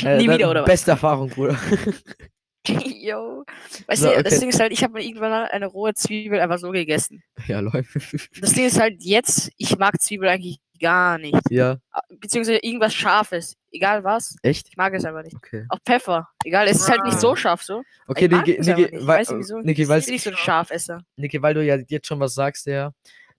Nie 0.02 0.30
wieder, 0.30 0.50
oder 0.50 0.62
was? 0.62 0.68
Beste 0.70 0.92
Erfahrung, 0.92 1.30
Bruder. 1.30 1.58
yo. 2.68 3.44
Weißt 3.88 4.02
So, 4.02 4.08
du, 4.08 4.14
okay. 4.14 4.24
das 4.24 4.40
Ding 4.40 4.50
ist 4.50 4.60
halt, 4.60 4.72
ich 4.72 4.84
habe 4.84 4.94
mir 4.94 5.04
irgendwann 5.04 5.32
eine 5.34 5.66
rohe 5.68 5.94
Zwiebel 5.94 6.40
einfach 6.40 6.58
so 6.60 6.72
gegessen. 6.72 7.24
Ja, 7.48 7.60
läuft. 7.60 7.96
Das 8.42 8.54
Ding 8.54 8.66
ist 8.66 8.80
halt 8.80 9.04
jetzt, 9.04 9.52
ich 9.58 9.78
mag 9.78 10.00
Zwiebel 10.02 10.30
eigentlich 10.30 10.60
gar 10.80 11.18
nicht. 11.18 11.38
ja, 11.50 11.78
Beziehungsweise 12.20 12.60
irgendwas 12.60 12.94
Scharfes. 12.94 13.56
Egal 13.72 14.04
was. 14.04 14.36
echt? 14.44 14.68
Ich 14.70 14.78
mag 14.78 14.94
es 14.94 15.06
einfach 15.06 15.24
nicht. 15.24 15.36
Okay. 15.36 15.66
Auch 15.70 15.80
Pfeffer. 15.86 16.28
Egal, 16.44 16.68
es 16.68 16.78
ist 16.78 16.90
halt 16.90 17.04
nicht 17.06 17.20
so 17.20 17.36
scharf 17.36 17.64
so. 17.64 17.84
Okay, 18.08 18.28
Niki, 18.28 18.60
nicht. 18.60 18.68
weil, 19.08 19.20
Weißt 19.20 19.32
du 19.32 19.38
wieso? 19.40 19.60
Niki, 19.60 19.84
ich 19.84 19.88
weil's- 19.88 20.06
bin 20.06 20.14
nicht 20.16 20.24
so 20.24 20.30
ein 20.30 20.38
Scharfesser. 20.38 21.04
Niki, 21.18 21.42
weil 21.42 21.54
du 21.54 21.64
ja 21.64 21.78
jetzt 21.88 22.08
schon 22.08 22.20
was 22.20 22.34
sagst, 22.34 22.66
ja. 22.68 22.92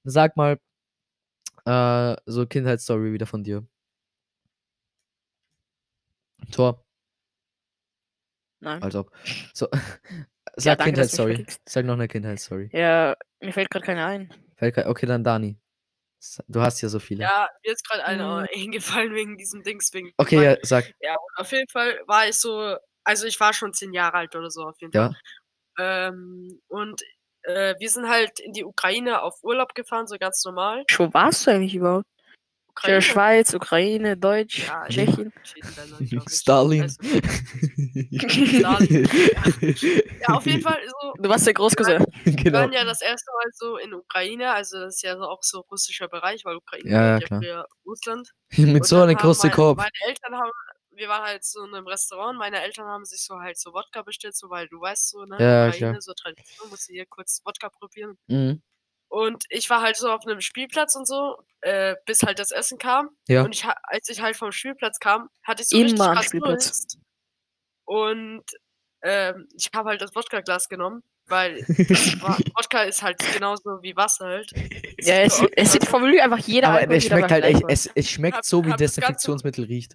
Sag 0.04 0.36
mal, 0.36 0.58
äh, 1.66 2.16
so 2.26 2.46
Kindheitsstory 2.46 3.12
wieder 3.12 3.26
von 3.26 3.44
dir. 3.44 3.66
Tor, 6.50 6.74
Nein. 8.60 8.82
als 8.82 8.94
ob. 8.94 9.10
So, 9.54 9.68
Ja, 10.62 10.74
sag 10.74 10.76
danke, 10.76 11.00
mich 11.12 11.22
Kindheitsstory. 11.26 11.46
Sag 11.68 11.84
noch 11.86 11.94
eine 11.94 12.08
Kindheitsstory. 12.08 12.70
Ja, 12.72 13.14
mir 13.40 13.52
fällt 13.52 13.70
gerade 13.70 13.86
keine 13.86 14.04
ein. 14.06 14.30
Fällt 14.56 14.78
Okay, 14.78 15.06
dann 15.06 15.24
Dani. 15.24 15.58
Du 16.48 16.60
hast 16.60 16.80
ja 16.82 16.88
so 16.88 16.98
viele. 16.98 17.24
Ja, 17.24 17.48
mir 17.64 17.72
ist 17.72 17.88
gerade 17.88 18.04
einer 18.04 18.38
Mhm. 18.40 18.46
eingefallen 18.54 19.14
wegen 19.14 19.36
diesem 19.36 19.62
Dings. 19.62 19.92
Wegen 19.92 20.12
Okay, 20.18 20.42
ja, 20.42 20.56
sag. 20.62 20.94
ja, 21.00 21.16
auf 21.36 21.52
jeden 21.52 21.68
Fall 21.68 22.00
war 22.06 22.28
ich 22.28 22.36
so, 22.38 22.76
also 23.04 23.26
ich 23.26 23.38
war 23.40 23.52
schon 23.52 23.72
zehn 23.74 23.92
Jahre 23.92 24.14
alt 24.18 24.34
oder 24.36 24.50
so 24.50 24.62
auf 24.64 24.80
jeden 24.80 24.92
Ja. 24.92 25.10
Fall. 25.78 26.08
Ähm, 26.08 26.60
und 26.68 27.02
äh, 27.44 27.74
wir 27.78 27.90
sind 27.90 28.08
halt 28.08 28.40
in 28.40 28.52
die 28.52 28.64
Ukraine 28.64 29.22
auf 29.22 29.42
Urlaub 29.42 29.74
gefahren, 29.74 30.06
so 30.06 30.16
ganz 30.18 30.44
normal. 30.44 30.84
Wo 30.96 31.12
warst 31.12 31.46
du 31.46 31.50
eigentlich 31.52 31.74
überhaupt? 31.74 32.06
Ja, 32.82 33.00
Schweiz, 33.00 33.54
Ukraine, 33.54 34.16
Deutsch, 34.16 34.66
Ja, 34.66 34.84
Tschechien. 34.88 35.32
Stalin. 36.28 36.82
Also, 36.82 36.98
Stalin. 38.28 39.08
ja, 40.20 40.34
auf 40.34 40.44
jeden 40.46 40.60
Fall 40.62 40.78
so. 40.86 41.12
Du 41.22 41.28
warst 41.28 41.46
der 41.46 41.54
Großcousin. 41.54 42.04
Wir 42.24 42.32
genau. 42.34 42.58
waren 42.58 42.72
ja 42.72 42.84
das 42.84 43.00
erste 43.00 43.30
Mal 43.30 43.50
so 43.52 43.76
in 43.76 43.94
Ukraine, 43.94 44.52
also 44.52 44.80
das 44.80 44.96
ist 44.96 45.02
ja 45.02 45.16
so 45.16 45.22
auch 45.22 45.42
so 45.42 45.60
russischer 45.70 46.08
Bereich, 46.08 46.44
weil 46.44 46.56
Ukraine 46.56 46.90
Ja, 46.90 47.06
ja, 47.12 47.18
klar. 47.20 47.40
früher 47.40 47.66
Russland. 47.86 48.28
Mit 48.56 48.74
Und 48.74 48.86
so 48.86 49.00
einem 49.02 49.16
großen 49.16 49.50
Kopf. 49.52 49.78
Meine 49.78 49.90
Eltern 50.08 50.34
haben, 50.34 50.50
wir 50.96 51.08
waren 51.08 51.24
halt 51.24 51.44
so 51.44 51.64
in 51.64 51.74
einem 51.74 51.86
Restaurant, 51.86 52.38
meine 52.38 52.62
Eltern 52.62 52.86
haben 52.86 53.04
sich 53.04 53.22
so 53.22 53.40
halt 53.40 53.58
so 53.58 53.72
Wodka 53.72 54.02
bestellt, 54.02 54.36
so 54.36 54.50
weil 54.50 54.68
du 54.68 54.80
weißt 54.80 55.10
so, 55.10 55.24
ne? 55.24 55.36
Ja, 55.38 55.68
Ukraine, 55.68 55.92
klar. 55.92 56.00
so 56.00 56.12
Tradition, 56.14 56.70
musst 56.70 56.88
du 56.88 56.92
hier 56.92 57.06
kurz 57.06 57.40
Wodka 57.44 57.68
probieren. 57.68 58.18
Mhm. 58.26 58.62
Und 59.08 59.44
ich 59.48 59.70
war 59.70 59.80
halt 59.80 59.96
so 59.96 60.10
auf 60.10 60.26
einem 60.26 60.40
Spielplatz 60.40 60.96
und 60.96 61.06
so, 61.06 61.36
äh, 61.60 61.94
bis 62.04 62.22
halt 62.22 62.38
das 62.38 62.50
Essen 62.50 62.78
kam. 62.78 63.10
Ja. 63.28 63.44
Und 63.44 63.54
ich, 63.54 63.64
als 63.84 64.08
ich 64.08 64.20
halt 64.20 64.36
vom 64.36 64.50
Spielplatz 64.50 64.98
kam, 64.98 65.28
hatte 65.44 65.62
ich 65.62 65.68
so 65.68 65.76
Immer 65.76 65.86
richtig 65.86 65.98
krass 66.00 66.26
Spielplatz. 66.26 66.64
Durst. 66.66 66.98
Und 67.84 68.44
ähm, 69.02 69.48
ich 69.54 69.70
habe 69.74 69.90
halt 69.90 70.00
das 70.00 70.14
Wodka-Glas 70.14 70.68
genommen, 70.68 71.02
weil 71.26 71.58
Wodka 72.56 72.82
ist 72.84 73.02
halt 73.02 73.18
genauso 73.34 73.82
wie 73.82 73.94
Wasser 73.94 74.26
halt. 74.26 74.52
Ja, 74.98 75.20
es, 75.20 75.40
es 75.56 75.72
sieht 75.72 75.86
vom 75.86 76.04
Lü 76.04 76.18
einfach 76.18 76.38
jeder 76.38 76.70
Aber 76.70 76.90
es 76.94 77.04
schmeckt 77.04 77.30
halt 77.30 77.44
echt, 77.44 77.62
es, 77.68 77.88
es 77.94 78.10
schmeckt 78.10 78.38
Hab- 78.38 78.44
so, 78.44 78.64
wie 78.64 78.72
Desinfektionsmittel 78.72 79.64
riecht. 79.66 79.94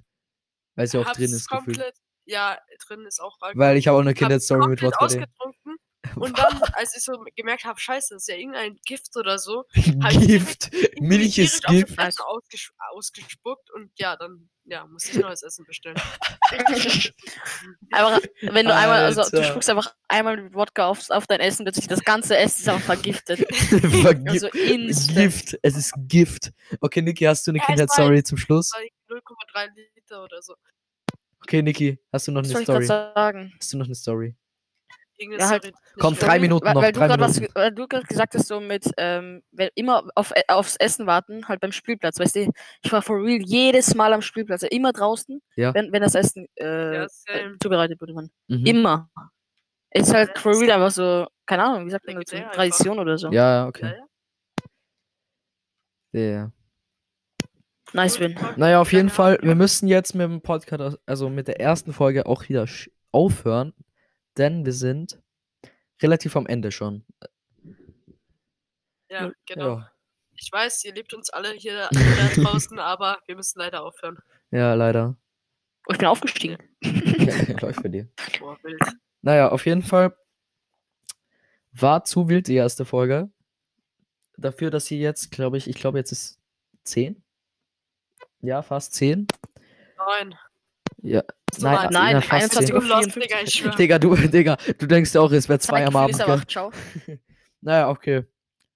Weil 0.80 0.86
es 0.86 0.94
ja 0.94 1.02
auch 1.02 1.12
drin 1.12 1.26
ist, 1.34 1.50
gefühlt. 1.50 1.66
komplett, 1.78 1.96
Ja, 2.26 2.58
drin 2.88 3.06
ist 3.06 3.20
auch 3.20 3.36
Alkohol. 3.42 3.66
Weil 3.66 3.76
ich 3.78 3.88
habe 3.90 3.98
auch 3.98 4.02
eine 4.02 4.14
Kindheitsstory 4.14 4.68
mit 4.70 4.82
Wodka. 4.82 5.04
Ausgetrunken. 5.06 5.76
Und 6.16 6.40
dann, 6.40 6.62
als 6.74 6.96
ich 6.96 7.04
so 7.04 7.12
gemerkt 7.36 7.66
habe, 7.66 7.78
scheiße, 7.78 8.14
das 8.16 8.24
ist 8.24 8.28
ja 8.30 8.36
irgendein 8.36 8.78
Gift 8.86 9.10
oder 9.18 9.38
so, 9.38 9.66
Gift. 9.74 10.72
Milch 11.02 11.38
ist 11.38 11.64
Gift. 11.66 12.00
ausges 12.00 12.72
ausgespuckt 12.92 13.70
und 13.72 13.92
ja, 13.98 14.16
dann 14.16 14.50
ja, 14.64 14.86
musste 14.88 15.12
ich 15.12 15.18
neues 15.18 15.44
Essen 15.44 15.66
bestellen. 15.66 15.98
Aber 17.92 18.20
wenn 18.42 18.66
du 18.66 18.74
einmal, 18.74 19.04
also 19.04 19.24
du 19.30 19.44
spuckst 19.44 19.70
einfach 19.70 19.94
einmal 20.08 20.42
mit 20.42 20.54
Wodka 20.54 20.88
auf, 20.88 21.10
auf 21.10 21.28
dein 21.28 21.40
Essen, 21.42 21.66
plötzlich 21.66 21.88
das 21.88 22.04
ganze 22.04 22.38
Essen 22.38 22.62
ist 22.62 22.70
einfach 22.70 22.86
vergiftet. 22.86 23.40
Vergi- 23.50 24.30
Also. 24.30 24.50
Gift. 25.14 25.58
Es 25.62 25.76
ist 25.76 25.94
Gift. 26.08 26.52
Okay, 26.80 27.02
Niki, 27.02 27.26
hast 27.26 27.46
du 27.46 27.52
eine 27.52 27.60
Ja, 27.60 27.66
Kindheitsstory 27.66 28.24
zum 28.24 28.38
Schluss? 28.38 28.72
Das 29.26 29.54
war 29.54 29.64
0,3 29.68 29.70
Liter 29.96 30.24
oder 30.24 30.42
so. 30.42 30.56
Okay, 31.42 31.62
Niki, 31.62 32.00
hast 32.12 32.28
du 32.28 32.32
noch 32.32 32.42
Was 32.44 32.48
eine 32.50 32.54
soll 32.54 32.62
ich 32.62 32.68
gerade 32.68 32.86
Story? 32.86 33.14
sagen? 33.16 33.54
Hast 33.60 33.74
du 33.74 33.78
noch 33.78 33.86
eine 33.86 33.96
Story? 33.96 34.36
Irgendeine 35.18 35.44
Ja, 35.44 35.50
halt- 35.50 35.64
Story, 35.64 35.76
Komm, 36.00 36.16
drei 36.16 36.40
Minuten 36.40 36.66
weil, 36.66 36.74
noch, 36.74 36.82
Weil 36.82 36.92
du 36.94 37.00
drei 37.00 37.08
gerade 37.08 37.22
was, 37.24 37.36
Minuten. 37.36 37.56
weil 37.56 37.72
du 37.74 37.88
gerade 37.88 38.06
gesagt 38.06 38.36
hast, 38.36 38.48
so 38.48 38.60
mit 38.60 38.90
ähm, 38.98 39.44
wenn 39.52 39.70
immer 39.76 40.08
auf, 40.16 40.32
äh, 40.32 40.44
aufs 40.48 40.76
Essen 40.78 41.08
warten, 41.08 41.48
halt 41.48 41.60
beim 41.60 41.72
Spielplatz, 41.72 42.20
weißt 42.20 42.36
du, 42.38 42.52
ich 42.84 42.92
war 42.92 43.02
for 43.02 43.18
real 43.22 43.42
jedes 43.46 43.96
Mal 43.96 44.14
am 44.14 44.22
Spielplatz, 44.22 44.64
immer 44.64 44.94
draußen, 44.94 45.42
Ja. 45.56 45.74
wenn, 45.74 45.92
wenn 45.92 46.02
das 46.02 46.16
Essen 46.16 46.48
äh, 46.56 46.96
Ja, 46.96 47.08
äh, 47.28 47.50
zubereitet 47.62 48.00
wurde. 48.00 48.14
Man. 48.14 48.30
Mhm. 48.48 48.66
Immer. 48.66 49.10
Ist 49.92 50.14
halt 50.14 50.38
for 50.38 50.54
real 50.60 50.72
einfach 50.72 50.92
so, 50.92 51.28
keine 51.46 51.64
Ahnung, 51.64 51.86
wie 51.88 51.90
sagt 51.92 52.06
man 52.06 52.16
dazu, 52.16 52.36
Legendär 52.36 52.52
einfach. 52.52 52.56
Tradition 52.56 53.00
oder 53.00 53.18
so. 53.18 53.30
Ja, 53.32 53.68
okay. 53.68 53.94
ja. 56.14 56.20
Ja. 56.22 56.52
Nice 57.94 58.20
win. 58.20 58.38
Naja, 58.56 58.82
auf 58.82 58.92
jeden 58.94 59.10
Fall, 59.10 59.40
wir 59.42 59.56
müssen 59.56 59.88
jetzt 59.88 60.14
mit 60.14 60.26
dem 60.26 60.42
Podcast, 60.42 61.00
also 61.06 61.30
mit 61.30 61.48
der 61.48 61.60
ersten 61.60 61.92
Folge 61.94 62.26
auch 62.26 62.48
wieder 62.48 62.66
aufhören, 63.12 63.74
denn 64.38 64.66
wir 64.66 64.74
sind 64.74 65.20
relativ 66.02 66.36
am 66.36 66.46
Ende 66.46 66.72
schon. 66.72 67.04
Ja, 69.10 69.32
genau. 69.48 69.80
Ja, 69.80 69.92
Ich 70.36 70.52
weiß, 70.52 70.86
ihr 70.86 70.94
liebt 70.94 71.14
uns 71.14 71.30
alle 71.32 71.52
hier 71.54 71.90
draußen, 72.36 72.78
aber 72.78 73.18
wir 73.26 73.36
müssen 73.36 73.60
leider 73.60 73.84
aufhören. 73.84 74.18
ja 74.52 74.74
leider. 74.76 75.16
Oh, 75.88 75.92
ich 75.94 75.98
bin 75.98 76.08
aufgestiegen. 76.08 76.58
Ja, 76.84 77.58
läuft 77.62 77.82
für 77.82 77.90
dir. 77.90 78.08
Boah, 78.40 78.56
wild. 78.62 78.80
Naja, 79.24 79.50
auf 79.50 79.66
jeden 79.66 79.82
Fall 79.82 80.16
war 81.72 82.04
zu 82.04 82.30
wild 82.30 82.48
die 82.48 82.56
erste 82.56 82.86
Folge. 82.86 83.32
Dafür, 84.38 84.70
dass 84.70 84.86
sie 84.86 85.00
jetzt, 85.00 85.32
glaube 85.32 85.58
ich, 85.58 85.68
ich 85.68 85.76
glaube, 85.76 85.98
jetzt 85.98 86.12
ist 86.12 86.40
10. 86.84 87.22
Ja, 88.42 88.62
fast 88.62 88.94
10. 88.94 89.28
Nein. 89.98 90.36
Ja, 91.02 91.24
So 91.54 91.66
nein. 91.68 91.90
Nein, 91.92 92.12
ja, 92.16 92.22
fast 92.22 92.58
21 92.58 92.68
10. 92.68 92.76
Uhr. 92.76 92.82
Du 92.82 92.88
lost, 92.88 93.16
Digga, 93.16 93.36
ich 93.44 93.54
schwör. 93.54 93.76
Digga, 93.76 94.00
du, 94.00 94.16
Digga, 94.28 94.58
du 94.78 94.86
denkst 94.86 95.16
auch, 95.16 95.32
es 95.32 95.48
wäre 95.50 95.60
zwei 95.60 95.86
Mein 95.86 95.96
am 95.96 96.08
Gefühl 96.08 96.22
Abend. 96.22 96.32
einfach, 96.32 96.46
ciao. 96.48 96.72
Naja, 97.62 97.90
okay. 97.90 98.24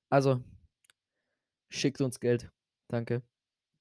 Also, 0.10 0.42
schickt 1.70 2.02
uns 2.02 2.20
Geld. 2.20 2.50
Danke. 2.90 3.22